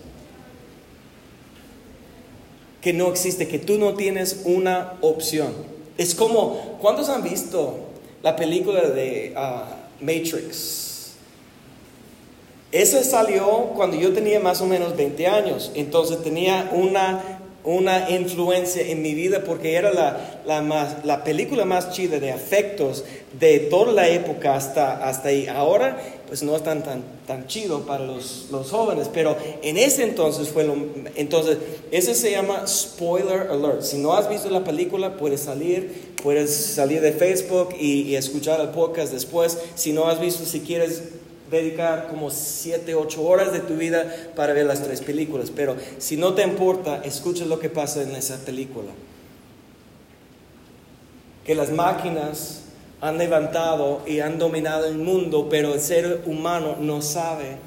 [2.79, 5.55] Que no existe, que tú no tienes una opción.
[5.97, 7.79] Es como, ¿cuántos han visto
[8.21, 10.82] la película de ah, Matrix?
[12.74, 13.45] Esa salió
[13.76, 19.13] cuando yo tenía más o menos 20 años, entonces tenía una una influencia en mi
[19.13, 23.05] vida porque era la, la, más, la película más chida de afectos
[23.39, 25.47] de toda la época hasta, hasta ahí.
[25.47, 25.97] Ahora,
[26.28, 30.49] pues no es tan, tan, tan chido para los, los jóvenes, pero en ese entonces
[30.49, 30.76] fue lo...
[31.15, 31.57] Entonces,
[31.91, 33.82] ese se llama spoiler alert.
[33.82, 38.59] Si no has visto la película, puedes salir, puedes salir de Facebook y, y escuchar
[38.59, 39.57] el podcast después.
[39.76, 41.03] Si no has visto, si quieres
[41.62, 46.18] dedicar como 7, 8 horas de tu vida para ver las tres películas, pero si
[46.18, 48.91] no te importa, escucha lo que pasa en esa película.
[51.45, 52.64] Que las máquinas
[53.01, 57.58] han levantado y han dominado el mundo, pero el ser humano no sabe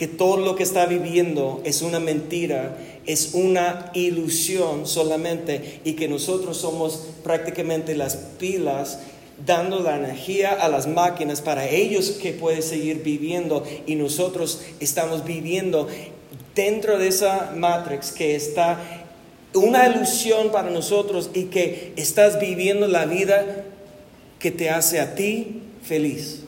[0.00, 2.76] que todo lo que está viviendo es una mentira,
[3.06, 9.00] es una ilusión solamente y que nosotros somos prácticamente las pilas
[9.46, 15.24] dando la energía a las máquinas para ellos que pueden seguir viviendo y nosotros estamos
[15.24, 15.88] viviendo
[16.54, 18.78] dentro de esa matrix que está
[19.54, 23.64] una ilusión para nosotros y que estás viviendo la vida
[24.38, 26.44] que te hace a ti feliz.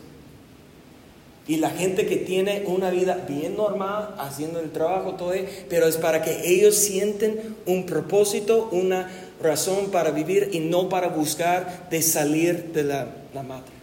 [1.48, 5.32] Y la gente que tiene una vida bien normal, haciendo el trabajo todo,
[5.68, 9.10] pero es para que ellos sienten un propósito, una
[9.42, 13.74] razón para vivir y no para buscar de salir de la, la matriz.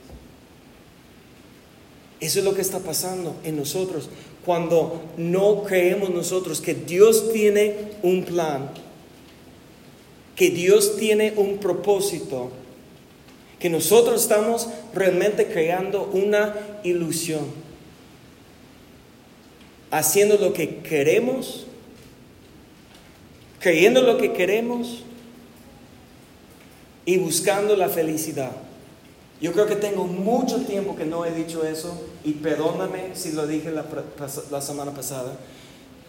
[2.19, 4.09] Eso es lo que está pasando en nosotros
[4.45, 8.69] cuando no creemos nosotros que Dios tiene un plan,
[10.35, 12.49] que Dios tiene un propósito,
[13.59, 17.45] que nosotros estamos realmente creando una ilusión,
[19.91, 21.67] haciendo lo que queremos,
[23.59, 25.03] creyendo lo que queremos
[27.09, 28.51] y buscando la felicidad.
[29.41, 33.47] Yo creo que tengo mucho tiempo que no he dicho eso y perdóname si lo
[33.47, 35.33] dije la, semana pasada.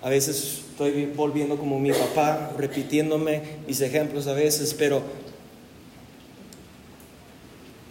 [0.02, 5.00] A veces estoy volviendo como mi papá, repitiéndome mis ejemplos a veces, pero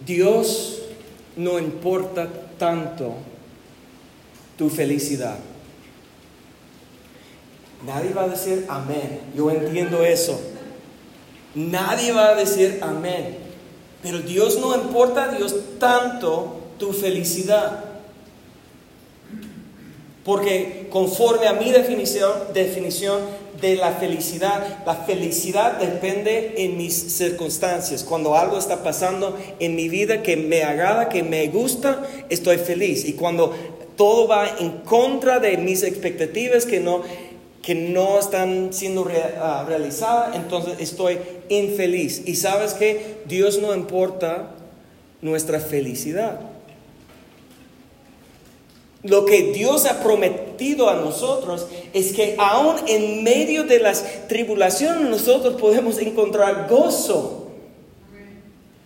[0.06, 0.84] Dios
[1.36, 2.30] no importa
[2.60, 3.16] tanto
[4.56, 5.40] tu felicidad.
[7.88, 9.22] Nadie va a decir amén.
[9.36, 10.40] Yo entiendo eso.
[11.56, 13.38] Nadie va a decir amén.
[14.02, 17.86] Pero Dios no importa a Dios tanto tu felicidad.
[20.24, 23.22] Porque conforme a mi definición, definición
[23.62, 28.04] de la felicidad, la felicidad depende en mis circunstancias.
[28.04, 33.06] Cuando algo está pasando en mi vida que me agrada, que me gusta, estoy feliz.
[33.06, 33.54] Y cuando
[33.98, 37.02] todo va en contra de mis expectativas, que no,
[37.62, 39.08] que no están siendo
[39.42, 41.18] ah, realizadas, entonces estoy
[41.50, 42.24] infeliz.
[42.26, 44.52] Y sabes que Dios no importa
[45.22, 46.40] nuestra felicidad.
[49.04, 55.10] Lo que Dios ha prometido a nosotros es que aún en medio de las tribulaciones
[55.10, 57.48] nosotros podemos encontrar gozo.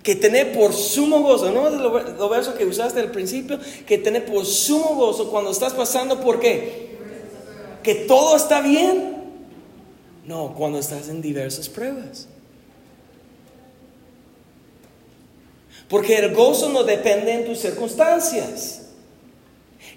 [0.04, 1.70] Que tener por sumo gozo, ¿no?
[1.70, 3.58] Lo verso que usaste al principio,
[3.88, 6.93] que tener por sumo gozo cuando estás pasando por qué?
[7.84, 9.14] Que todo está bien.
[10.26, 12.28] No, cuando estás en diversas pruebas.
[15.90, 18.80] Porque el gozo no depende en tus circunstancias.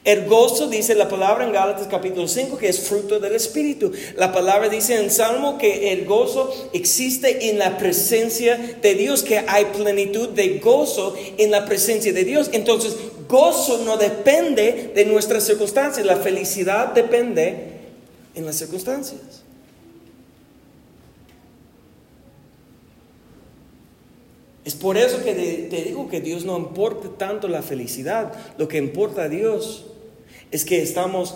[0.04, 3.92] El gozo dice la palabra en Gálatas capítulo 5 que es fruto del Espíritu.
[4.16, 9.38] La palabra dice en Salmo que el gozo existe en la presencia de Dios, que
[9.38, 12.50] hay plenitud de gozo en la presencia de Dios.
[12.52, 12.96] Entonces,
[13.28, 17.75] gozo no depende de nuestras circunstancias, la felicidad depende
[18.36, 19.42] en las circunstancias.
[24.64, 28.32] Es por eso que te digo que Dios no importa tanto la felicidad.
[28.58, 29.86] Lo que importa a Dios
[30.50, 31.34] es que estamos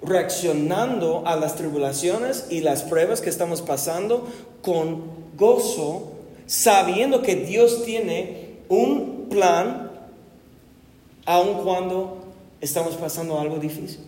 [0.00, 4.28] reaccionando a las tribulaciones y las pruebas que estamos pasando
[4.62, 5.02] con
[5.36, 6.12] gozo,
[6.46, 9.90] sabiendo que Dios tiene un plan,
[11.26, 12.18] aun cuando
[12.60, 14.07] estamos pasando algo difícil.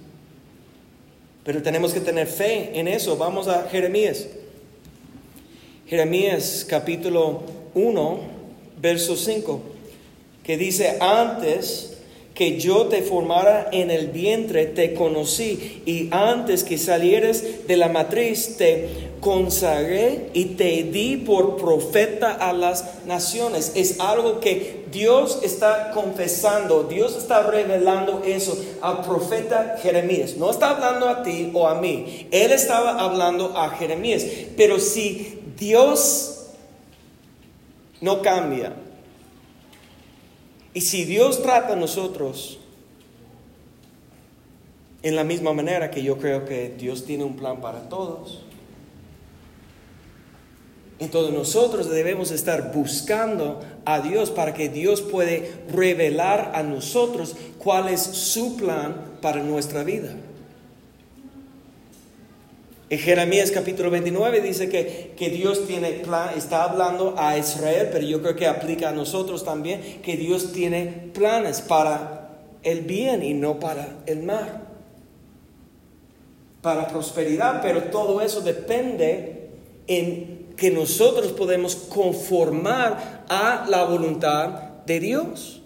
[1.45, 3.17] Pero tenemos que tener fe en eso.
[3.17, 4.27] Vamos a Jeremías.
[5.87, 7.43] Jeremías capítulo
[7.75, 8.21] 1,
[8.81, 9.61] verso 5,
[10.45, 11.90] que dice, antes
[12.41, 17.91] que yo te formara en el vientre, te conocí, y antes que salieres de la
[17.91, 23.73] matriz, te consagré y te di por profeta a las naciones.
[23.75, 30.39] Es algo que Dios está confesando, Dios está revelando eso al profeta Jeremías.
[30.39, 34.25] No está hablando a ti o a mí, Él estaba hablando a Jeremías.
[34.57, 36.47] Pero si Dios
[38.01, 38.73] no cambia,
[40.73, 42.59] y si Dios trata a nosotros
[45.03, 48.43] en la misma manera que yo creo que Dios tiene un plan para todos,
[51.01, 57.89] entonces nosotros debemos estar buscando a Dios para que Dios puede revelar a nosotros cuál
[57.89, 60.15] es su plan para nuestra vida.
[62.91, 68.05] En Jeremías capítulo 29 dice que, que, Dios tiene plan, está hablando a Israel, pero
[68.05, 72.31] yo creo que aplica a nosotros también, que Dios tiene planes para
[72.65, 74.65] el bien y no para el mal,
[76.63, 79.51] para prosperidad, pero todo eso depende
[79.87, 84.49] en que nosotros podemos conformar a la voluntad
[84.85, 85.63] de Dios.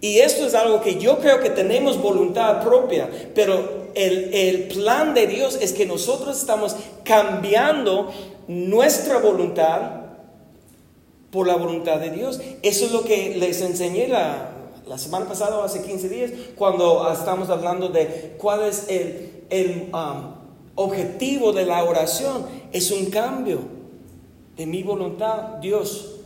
[0.00, 5.26] Y esto es algo que yo creo que tenemos voluntad propia, pero el, plan de
[5.26, 8.12] Dios es que nosotros estamos cambiando
[8.46, 10.02] nuestra voluntad
[11.30, 12.40] por la voluntad de Dios.
[12.62, 14.52] Eso es lo que les enseñé la,
[14.98, 20.34] semana pasada o hace 15 días, cuando estamos hablando de cuál es el, um,
[20.74, 22.46] objetivo de la oración.
[22.72, 23.60] Es un cambio
[24.58, 25.56] de mi voluntad.
[25.62, 26.16] Dios,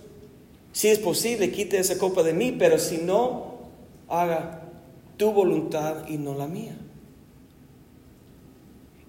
[0.72, 3.54] si es posible, quite esa copa de mí, pero si no,
[4.08, 4.62] haga
[5.16, 6.76] tu voluntad y no la mía.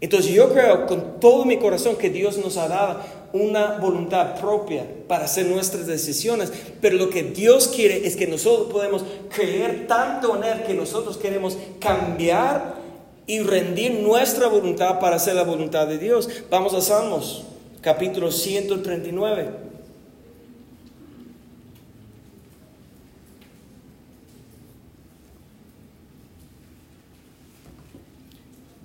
[0.02, 3.00] Entonces yo creo con todo mi corazón que Dios nos ha dado
[3.34, 8.72] una voluntad propia para hacer nuestras decisiones, pero lo que Dios quiere es que nosotros
[8.72, 12.82] podemos creer tanto en Él que nosotros queremos cambiar
[13.28, 16.28] y rendir nuestra voluntad para hacer la voluntad de Dios.
[16.50, 17.44] Vamos a Salmos,
[17.82, 19.70] capítulo 139.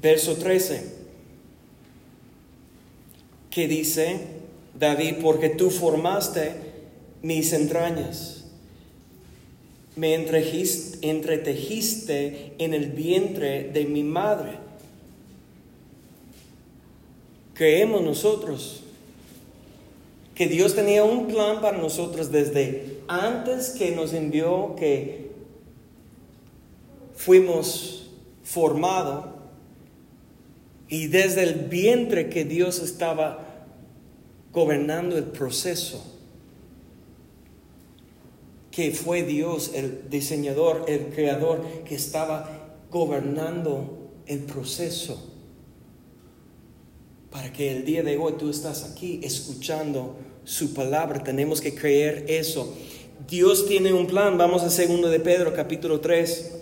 [0.02, 1.05] Verso 13
[3.56, 4.18] que dice
[4.78, 6.52] David, porque tú formaste
[7.22, 8.44] mis entrañas,
[9.96, 14.58] me entretejiste en el vientre de mi madre.
[17.54, 18.82] Creemos nosotros
[20.34, 25.30] que Dios tenía un plan para nosotros desde antes que nos envió, que
[27.14, 28.10] fuimos
[28.44, 29.24] formados
[30.90, 33.45] y desde el vientre que Dios estaba
[34.56, 36.02] gobernando el proceso,
[38.70, 45.30] que fue Dios el diseñador, el creador, que estaba gobernando el proceso.
[47.30, 52.24] Para que el día de hoy tú estás aquí escuchando su palabra, tenemos que creer
[52.28, 52.74] eso.
[53.28, 56.52] Dios tiene un plan, vamos a segundo de Pedro capítulo 3.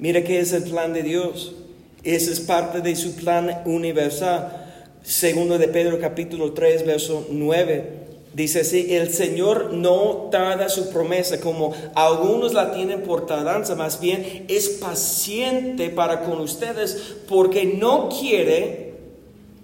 [0.00, 1.54] Mira qué es el plan de Dios.
[2.02, 4.63] Ese es parte de su plan universal.
[5.04, 8.04] Segundo de Pedro capítulo 3, verso 9.
[8.32, 14.00] Dice así, el Señor no tarda su promesa como algunos la tienen por tardanza, más
[14.00, 18.94] bien es paciente para con ustedes porque no quiere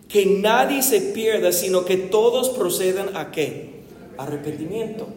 [0.08, 3.80] que nadie se pierda, sino que todos procedan a qué?
[4.18, 5.08] Arrepentimiento.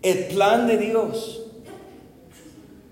[0.00, 1.42] El plan de Dios.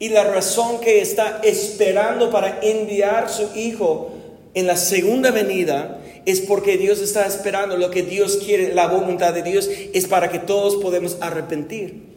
[0.00, 4.10] Y la razón que está esperando para enviar su Hijo
[4.54, 9.34] en la segunda venida es porque Dios está esperando lo que Dios quiere, la voluntad
[9.34, 12.14] de Dios es para que todos podamos arrepentir.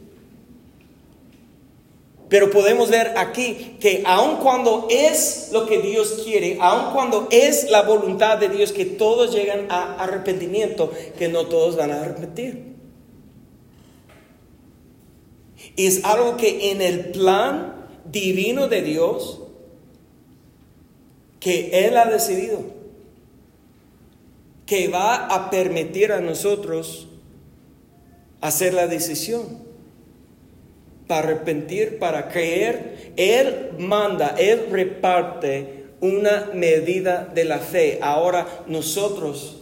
[2.29, 7.69] Pero podemos ver aquí que aun cuando es lo que Dios quiere, aun cuando es
[7.69, 12.75] la voluntad de Dios que todos llegan a arrepentimiento, que no todos van a arrepentir.
[15.77, 19.39] Es algo que en el plan divino de Dios,
[21.39, 22.76] que Él ha decidido
[24.67, 27.07] que va a permitir a nosotros
[28.41, 29.65] hacer la decisión
[31.07, 33.13] para arrepentir, para creer.
[33.15, 37.97] Él manda, Él reparte una medida de la fe.
[38.01, 39.57] Ahora nosotros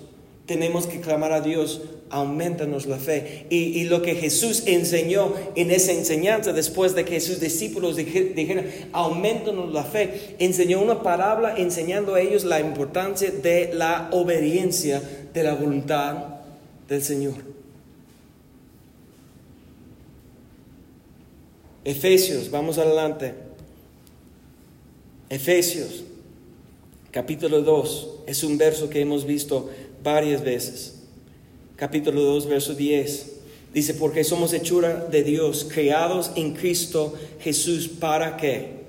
[0.46, 3.48] tenemos que clamar a Dios aumentanos la fe.
[3.50, 9.74] Y, lo que Jesús enseñó en esa enseñanza, después de que sus discípulos dijeron, aumentanos
[9.74, 15.02] la fe, enseñó una parábola enseñando a ellos la importancia de la obediencia
[15.34, 16.16] de la voluntad
[16.88, 17.34] del Señor.
[21.84, 23.34] Efesios, vamos adelante.
[25.30, 26.04] Efesios,
[27.12, 29.70] capítulo 2, es un verso que hemos visto
[30.06, 30.94] varias veces.
[31.76, 33.34] Capítulo 2, verso 10.
[33.74, 38.86] Dice, porque somos hechura de Dios, creados en Cristo Jesús, ¿para qué?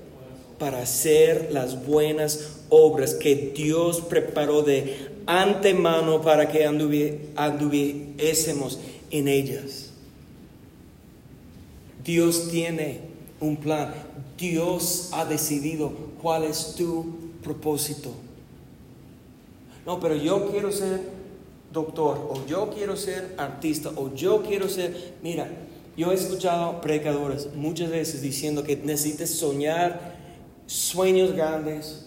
[0.57, 8.79] Para hacer las buenas obras que Dios preparó de antemano para que anduviésemos
[9.11, 9.89] en ellas.
[12.05, 13.01] Dios tiene
[13.41, 13.93] un plan.
[14.37, 15.91] Dios ha decidido
[16.21, 17.05] cuál es tu
[17.43, 18.13] propósito.
[19.87, 20.99] No, pero yo quiero ser
[21.71, 25.13] doctor, o yo quiero ser artista, o yo quiero ser...
[25.23, 25.49] Mira,
[25.95, 30.17] yo he escuchado predicadores muchas veces diciendo que necesites soñar
[30.65, 32.05] sueños grandes,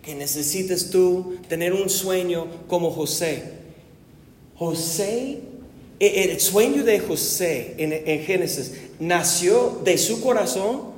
[0.00, 3.58] que necesites tú tener un sueño como José.
[4.56, 5.40] José,
[6.00, 10.92] e, el sueño de José en, en Génesis nació de su corazón.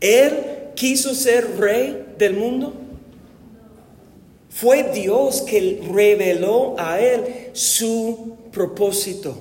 [0.00, 2.80] Él quiso ser rey del mundo.
[4.54, 9.36] Fue Dios que reveló a él su propósito.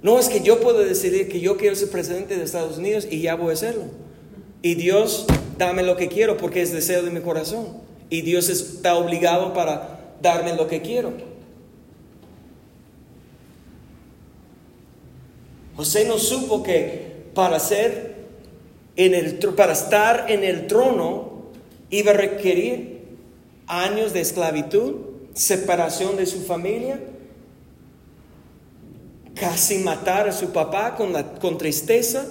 [0.00, 3.20] No es que yo puedo decidir que yo quiero ser presidente de Estados Unidos y
[3.20, 3.84] ya voy a hacerlo.
[4.62, 5.26] Y Dios,
[5.58, 7.76] dame lo que quiero porque es deseo de mi corazón.
[8.08, 11.12] Y Dios está obligado para darme lo que quiero.
[15.76, 18.16] José no supo que para ser
[18.96, 21.27] en el para estar en el trono
[21.90, 22.98] iba a requerir
[23.66, 24.96] años de esclavitud,
[25.34, 27.00] separación de su familia,
[29.34, 32.26] casi matar a su papá con, la, con tristeza,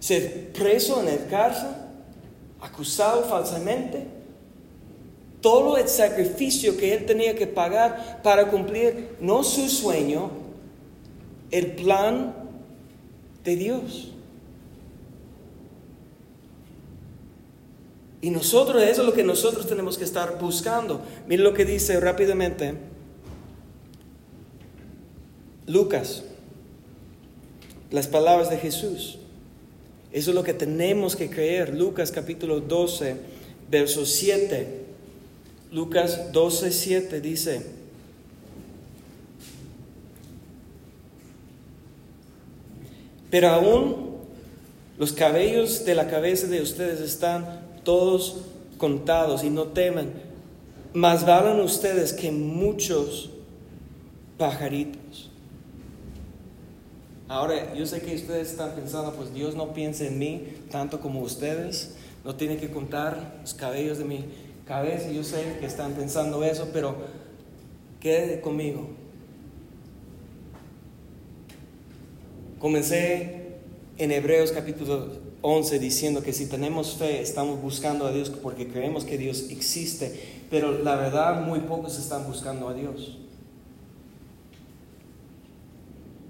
[0.00, 1.70] ser preso en el cárcel,
[2.60, 4.06] acusado falsamente.
[5.40, 10.30] Todo el sacrificio que él tenía que pagar para cumplir no su sueño,
[11.50, 12.34] el plan
[13.44, 14.13] de Dios.
[18.24, 21.02] Y nosotros, eso es lo que nosotros tenemos que estar buscando.
[21.28, 22.72] Miren lo que dice rápidamente
[25.66, 26.24] Lucas,
[27.90, 29.18] las palabras de Jesús.
[30.10, 31.74] Eso es lo que tenemos que creer.
[31.74, 33.16] Lucas capítulo 12,
[33.70, 34.68] verso 7.
[35.70, 37.66] Lucas 12, 7 dice,
[43.30, 44.14] pero aún
[44.96, 48.42] los cabellos de la cabeza de ustedes están todos
[48.78, 50.12] contados y no teman.
[50.92, 53.30] Más valen ustedes que muchos
[54.38, 55.30] pajaritos.
[57.28, 61.20] Ahora, yo sé que ustedes están pensando, pues Dios no piensa en mí tanto como
[61.20, 61.94] ustedes.
[62.24, 64.24] No tiene que contar los cabellos de mi
[64.66, 65.10] cabeza.
[65.10, 66.96] Yo sé que están pensando eso, pero
[68.00, 68.88] quede conmigo.
[72.58, 73.58] Comencé
[73.98, 79.04] en Hebreos capítulo 11 diciendo que si tenemos fe estamos buscando a Dios porque creemos
[79.04, 80.10] que Dios existe,
[80.48, 83.18] pero la verdad muy pocos están buscando a Dios.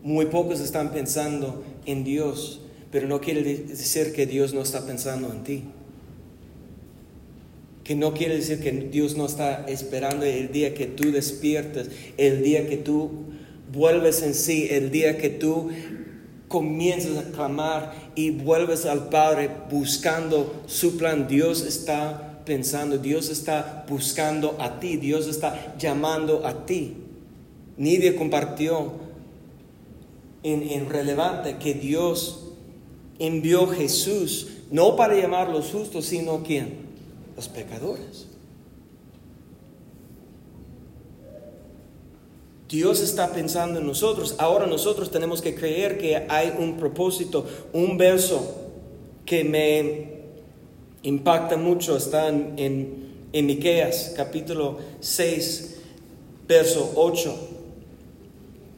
[0.03, 5.31] Muy pocos están pensando en Dios, pero no quiere decir que Dios no está pensando
[5.31, 5.63] en ti.
[7.85, 12.43] Que no quiere decir que Dios no está esperando el día que tú despiertes, el
[12.43, 13.13] día que tú
[13.73, 15.71] vuelves en sí, el día que tú
[16.49, 23.85] comienzas a clamar y vuelves al Padre buscando su plan, Dios está pensando, Dios está
[23.89, 26.95] buscando a ti, Dios está llamando a ti.
[27.77, 28.93] Nidia compartió
[30.43, 32.53] en, en relevante que Dios
[33.19, 36.75] envió Jesús no para llamar los justos, sino quién?
[37.37, 38.27] Los pecadores.
[42.75, 44.35] Dios está pensando en nosotros.
[44.39, 47.47] Ahora nosotros tenemos que creer que hay un propósito.
[47.73, 48.57] Un verso
[49.25, 50.09] que me
[51.05, 52.55] impacta mucho está en,
[53.33, 53.61] en,
[54.17, 55.77] capítulo 6,
[56.49, 57.49] verso 8,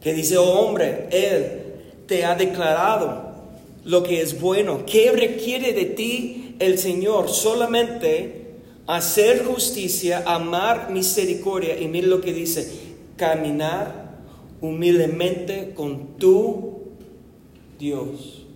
[0.03, 1.63] que dice, oh hombre, Él
[2.07, 3.33] te ha declarado
[3.85, 4.85] lo que es bueno.
[4.85, 7.31] ¿Qué requiere de ti el Señor?
[7.31, 8.47] Solamente
[8.87, 11.81] hacer justicia, amar misericordia.
[11.81, 12.86] Y mire lo que dice,
[13.17, 14.17] caminar
[14.61, 16.81] humildemente con tu
[17.79, 18.47] Dios.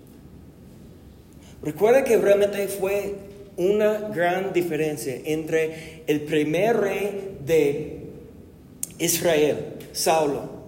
[1.63, 3.15] Recuerda que realmente fue
[3.57, 8.01] una gran diferencia entre el primer rey de
[8.99, 10.61] Israel, Saulo,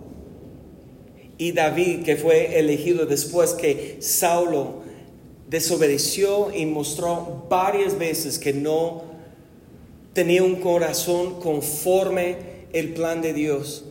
[1.39, 4.83] y David, que fue elegido después que Saulo
[5.49, 9.03] desobedeció y mostró varias veces que no
[10.13, 13.85] tenía un corazón conforme el plan de Dios.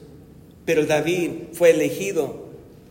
[0.65, 2.45] Pero David fue elegido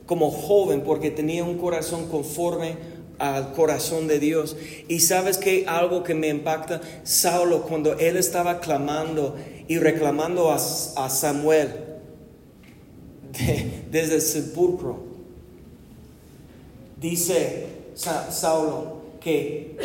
[0.07, 2.77] como joven porque tenía un corazón conforme
[3.21, 4.57] al corazón de Dios.
[4.89, 9.37] Y sabes que algo que me impacta, Saulo, cuando él estaba clamando
[9.69, 11.69] y reclamando a, Samuel
[13.91, 15.05] desde el sepulcro,
[17.01, 19.77] dice Saulo que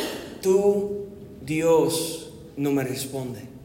[0.42, 1.06] tú,
[1.44, 3.55] Dios, no me responde.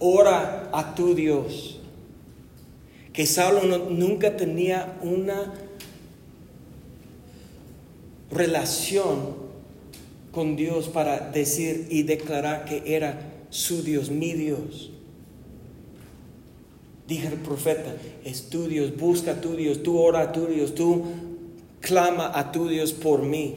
[0.00, 1.78] Ora a tu Dios.
[3.12, 5.52] Que Saulo nunca tenía una
[8.30, 9.36] relación
[10.32, 14.90] con Dios para decir y declarar que era su Dios, mi Dios.
[17.06, 17.94] Dije el profeta,
[18.24, 21.04] es tu Dios, busca a tu Dios, tú ora a tu Dios, tú
[21.80, 23.56] clama a tu Dios por mí.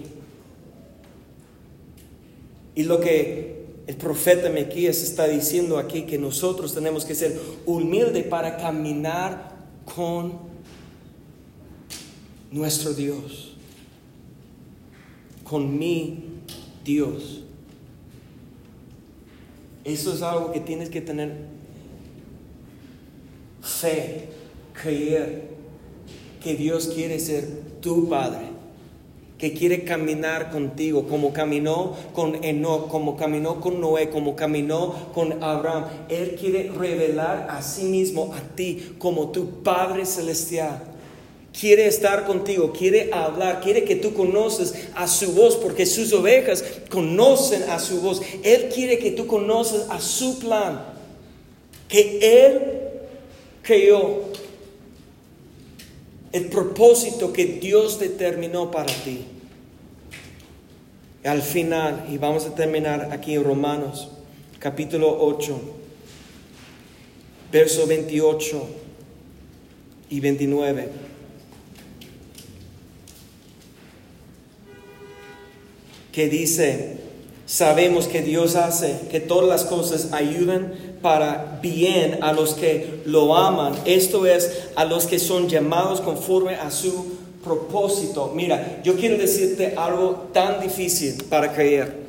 [2.75, 8.25] Y lo que el profeta Mequías está diciendo aquí, que nosotros tenemos que ser humildes
[8.25, 9.53] para caminar
[9.85, 10.39] con
[12.51, 13.53] nuestro Dios
[15.53, 16.23] con mi
[16.83, 17.41] Dios.
[19.83, 21.31] Eso es algo que tienes que tener
[23.61, 24.29] fe,
[24.73, 25.49] creer
[26.41, 27.47] que Dios quiere ser
[27.81, 28.47] tu Padre,
[29.43, 35.43] que quiere caminar contigo, como caminó con Enoch, como caminó con Noé, como caminó con
[35.43, 35.83] Abraham.
[36.07, 40.81] Él quiere revelar a sí mismo a ti como tu Padre celestial
[41.59, 46.63] quiere estar contigo, quiere hablar, quiere que tú conoces a su voz, porque sus ovejas
[46.89, 48.21] conocen a su voz.
[48.43, 50.85] Él quiere que tú conoces a su plan,
[51.89, 52.61] que Él
[53.61, 54.23] creó,
[56.33, 59.23] el propósito que Dios determinó para ti.
[61.23, 64.09] Al final, y vamos a terminar aquí en Romanos,
[64.59, 65.59] capítulo 8,
[67.51, 68.67] verso 28
[70.09, 71.13] y 29.
[76.13, 76.97] que dice,
[77.47, 83.35] sabemos que Dios hace que todas las cosas ayuden para bien a los que lo
[83.35, 87.12] aman, esto es, a los que son llamados conforme a su
[87.43, 88.31] propósito.
[88.35, 92.03] Mira, yo quiero decirte algo tan difícil para creer.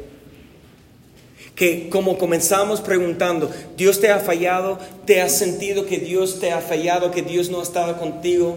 [1.55, 6.61] Que como comenzamos preguntando, Dios te ha fallado, te has sentido que Dios te ha
[6.61, 8.57] fallado, que Dios no ha estado contigo,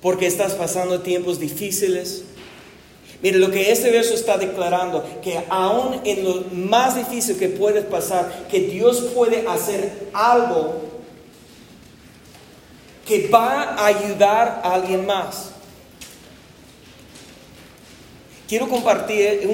[0.00, 2.24] porque estás pasando tiempos difíciles.
[3.22, 7.84] Mire, lo que este verso está declarando, que aún en lo más difícil que puedes
[7.84, 10.86] pasar, que Dios puede hacer algo
[13.06, 15.55] que va a ayudar a alguien más.
[18.48, 19.48] Quiero compartir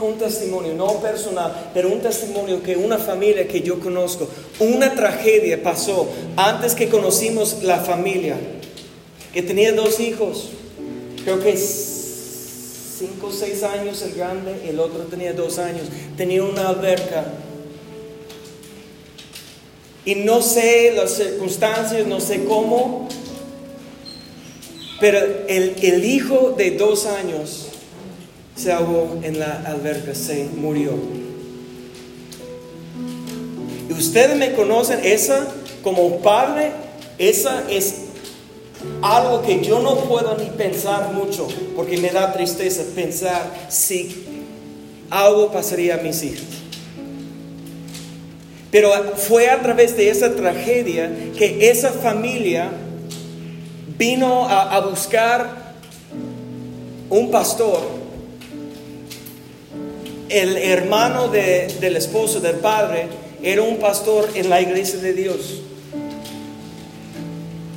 [0.00, 4.28] un, testimonio, no personal, pero un testimonio que una familia que yo conozco,
[4.58, 8.36] una tragedia pasó antes que conocimos la familia,
[9.32, 10.48] que tenía dos hijos,
[11.22, 15.86] creo que cinco o seis años el grande, el otro tenía dos años,
[16.16, 17.24] tenía una alberca.
[20.04, 23.08] Y no sé las circunstancias, no sé cómo,
[24.98, 27.68] pero el, el hijo de dos años
[28.62, 30.92] se ahogó en la alberca, se murió.
[33.88, 35.46] Y ustedes me conocen, esa
[35.82, 36.72] como padre,
[37.18, 37.94] esa es
[39.00, 44.24] algo que yo no puedo ni pensar mucho, porque me da tristeza pensar si
[45.10, 46.44] algo pasaría a mis hijos.
[48.70, 52.70] Pero fue a través de esa tragedia que esa familia
[53.98, 55.74] vino a, buscar
[57.10, 58.01] un pastor,
[60.32, 63.08] el hermano del esposo del padre,
[63.42, 65.60] era un pastor en la iglesia de Dios.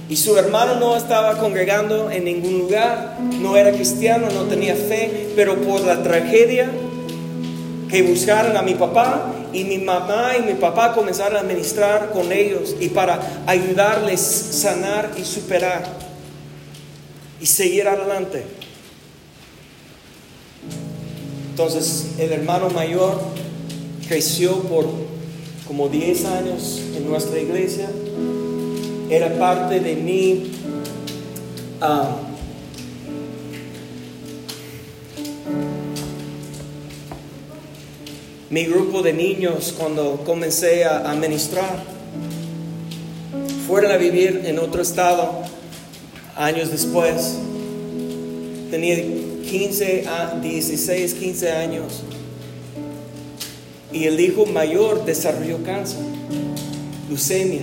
[0.08, 5.30] Y su hermano no estaba congregando en ningún lugar, no era cristiano, no tenía fe,
[5.36, 6.70] pero por la tragedia
[7.90, 12.32] que buscaron a mi papá y mi mamá y mi papá comenzaron a ministrar con
[12.32, 15.84] ellos y para ayudarles sanar y superar
[17.42, 18.44] y seguir adelante.
[21.56, 23.18] Entonces el hermano mayor
[24.10, 24.88] creció por
[25.66, 27.90] como 10 años en nuestra iglesia
[29.10, 30.52] era parte de mi
[31.80, 32.18] ah,
[38.50, 41.86] mi grupo de niños cuando comencé a, administrar.
[43.66, 45.42] Fueron a vivir en otro estado
[46.36, 47.38] años después.
[48.70, 48.98] Tenía
[49.58, 50.04] 15,
[50.42, 52.04] 16, 15 años.
[53.94, 56.02] Y el hijo mayor desarrolló cáncer,
[57.08, 57.62] leucemia.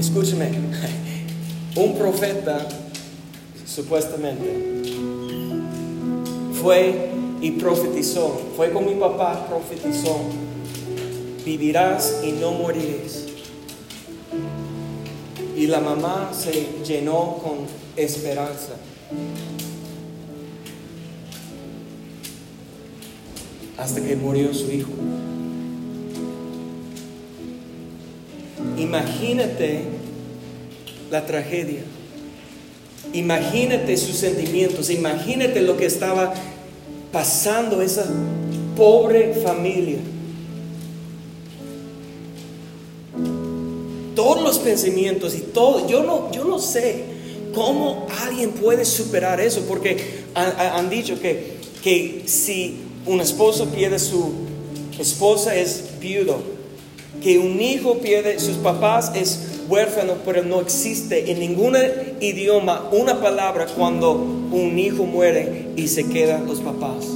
[0.00, 0.50] escúcheme,
[1.76, 2.66] un profeta,
[3.66, 4.82] supuestamente,
[6.62, 7.10] fue
[7.42, 10.18] y profetizó, fue con mi papá, profetizó,
[11.44, 13.26] vivirás y no morirás.
[15.54, 18.72] Y la mamá se llenó con esperanza.
[23.78, 24.92] Hasta que murió su hijo.
[28.78, 29.82] Imagínate
[31.10, 31.82] la tragedia.
[33.12, 34.90] Imagínate sus sentimientos.
[34.90, 36.32] Imagínate lo que estaba
[37.12, 38.06] pasando esa
[38.76, 39.98] pobre familia.
[44.14, 47.11] Todos los pensamientos y todo, yo no, yo no sé
[47.54, 54.32] cómo alguien puede superar eso, porque han, dicho que, que si un esposo pierde su
[54.98, 56.40] esposa es viudo,
[57.22, 61.76] que un hijo pierde sus papás es huérfano, pero no existe en ningún
[62.20, 67.06] idioma una palabra cuando un hijo muere y se quedan los papás.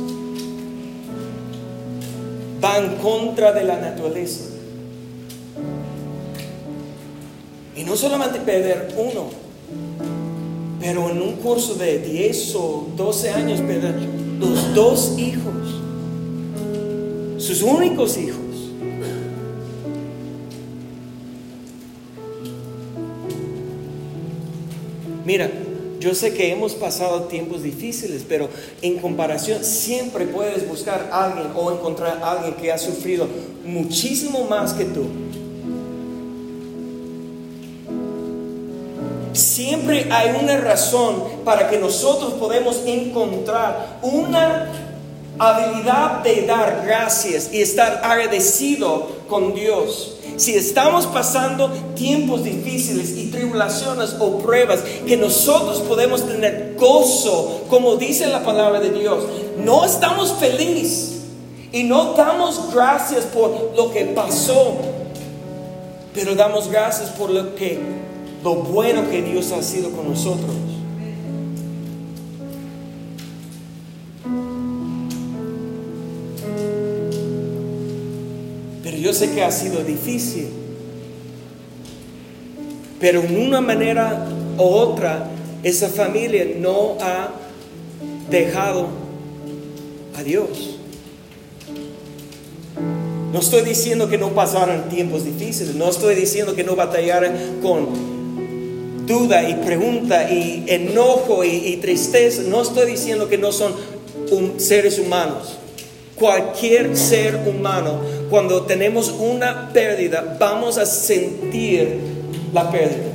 [2.63, 4.45] Va en contra de la naturaleza.
[7.77, 9.29] Y no solamente perder uno,
[10.81, 13.95] pero en un curso de 10 o 12 años perder
[14.39, 15.55] los dos hijos,
[17.39, 18.41] sus únicos hijos.
[25.25, 25.51] Mira,
[25.99, 28.49] yo sé que hemos pasado tiempos difíciles, pero
[28.81, 33.27] en comparación siempre puedes buscar a alguien o encontrar a alguien que ha sufrido
[33.65, 35.07] muchísimo más que tú.
[39.37, 44.73] Siempre hay una razón para que nosotros podemos encontrar una
[45.39, 50.17] habilidad de dar gracias y estar agradecido con Dios.
[50.37, 57.97] Si estamos pasando tiempos difíciles y tribulaciones o pruebas, que nosotros podemos tener gozo, como
[57.97, 59.25] dice la palabra de Dios,
[59.59, 61.23] no estamos felices
[61.73, 64.77] y no damos gracias por lo que pasó,
[66.15, 67.79] pero damos gracias por lo que
[68.47, 70.55] lo bueno que Dios ha sido con nosotros.
[79.01, 80.49] yo sé que ha sido difícil,
[82.99, 84.27] pero en una manera
[84.59, 85.29] u otra,
[85.63, 87.31] esa familia no ha
[88.29, 88.89] dejado
[90.17, 90.79] a Dios.
[93.33, 98.16] No estoy diciendo que no pasaran tiempos difíciles, no estoy diciendo que no batallaran con
[99.07, 103.73] duda y pregunta y enojo y, tristeza, no estoy diciendo que no son
[104.59, 105.57] seres humanos.
[106.17, 108.01] Cualquier ser humano,
[108.31, 111.99] cuando tenemos una pérdida, vamos a sentir
[112.53, 113.13] la pérdida.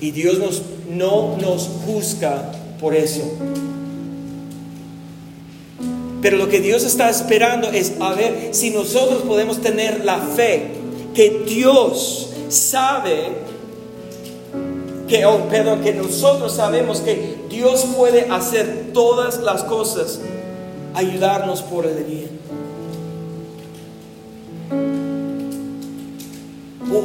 [0.00, 3.22] Y Dios nos, no nos juzga por eso.
[6.20, 10.68] Pero lo que Dios está esperando es a ver si nosotros podemos tener la fe
[11.14, 13.43] que Dios sabe
[15.08, 20.20] que, oh, perdón, que nosotros sabemos que Dios puede hacer todas las cosas
[20.94, 22.34] ayudarnos por el bien.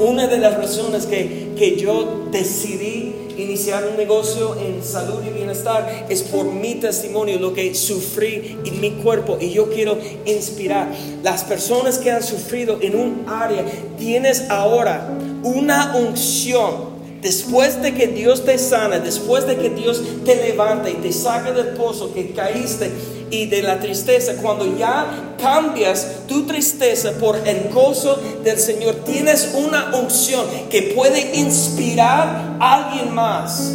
[0.01, 6.05] Una de las razones que, que yo decidí iniciar un negocio en salud y bienestar
[6.09, 9.37] es por mi testimonio, lo que sufrí en mi cuerpo.
[9.39, 10.91] Y yo quiero inspirar
[11.23, 13.65] las personas que han sufrido en un área.
[13.97, 15.09] Tienes ahora
[15.43, 20.93] una unción Después de que Dios te sana, después de que Dios te levanta y
[20.95, 22.89] te saca del pozo que caíste
[23.29, 29.53] y de la tristeza, cuando ya cambias tu tristeza por el gozo del Señor, tienes
[29.53, 33.73] una unción que puede inspirar a alguien más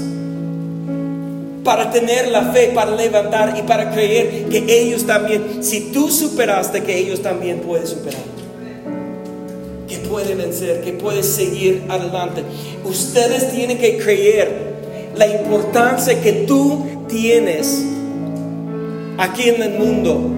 [1.62, 6.82] para tener la fe, para levantar y para creer que ellos también, si tú superaste,
[6.82, 8.33] que ellos también pueden superar
[9.94, 12.42] que puede vencer, que puede seguir adelante.
[12.84, 14.74] Ustedes tienen que creer
[15.16, 17.84] la importancia que tú tienes
[19.18, 20.30] aquí en el mundo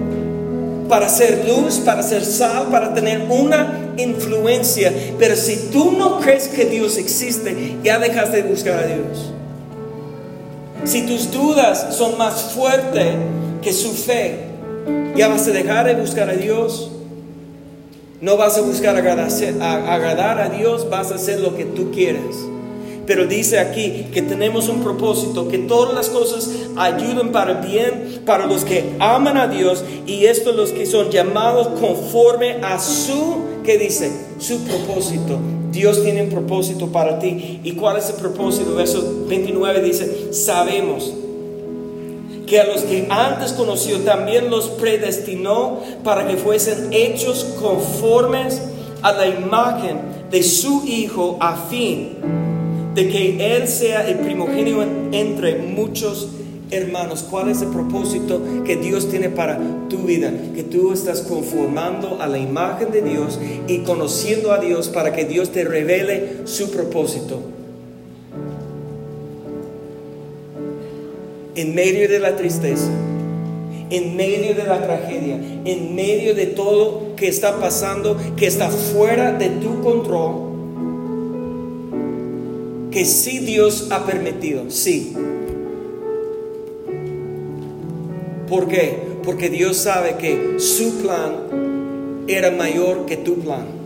[0.87, 4.93] para ser luz, para ser sal, para tener una influencia.
[5.17, 9.33] Pero si tú no crees que Dios existe, ya dejas de buscar a Dios.
[10.85, 13.07] Si tus dudas son más fuertes
[13.61, 14.45] que su fe,
[15.15, 16.91] ya vas a dejar de buscar a Dios
[18.19, 22.35] no vas a buscar agradar a Dios, vas a hacer lo que tú quieres.
[23.05, 28.45] Pero dice aquí que tenemos un propósito, que todas las cosas ayuden para bien para
[28.45, 33.77] los que aman a Dios y estos los que son llamados conforme a su, ¿qué
[33.77, 34.11] dice?
[34.39, 35.39] Su propósito.
[35.71, 37.61] Dios tiene un propósito para ti.
[37.63, 38.75] ¿Y cuál es el propósito?
[38.75, 41.13] Verso 29 dice, sabemos
[42.47, 48.61] que a los que antes conoció también los predestinó para que fuesen hechos conformes
[49.01, 49.99] a la imagen
[50.31, 52.17] de su Hijo a fin
[52.95, 56.29] de que Él sea el primogénito entre muchos
[56.71, 57.25] hermanos.
[57.29, 60.31] ¿Cuál es el propósito que Dios tiene para tu vida?
[60.55, 65.25] Que tú estás conformando a la imagen de Dios y conociendo a Dios para que
[65.25, 67.56] Dios te revele su propósito.
[71.57, 72.89] En medio de la tristeza,
[73.89, 75.35] en medio de la tragedia,
[75.65, 80.47] en medio de todo que está pasando, que está fuera de tu control,
[82.91, 85.13] que sí Dios ha permitido, sí.
[88.47, 88.99] ¿Por qué?
[89.23, 93.76] Porque Dios sabe que su plan era mayor que tu plan.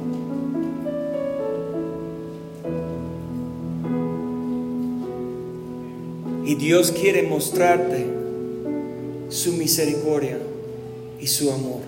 [6.51, 8.05] Y Dios quiere mostrarte
[9.29, 10.37] su misericordia
[11.17, 11.79] y su amor.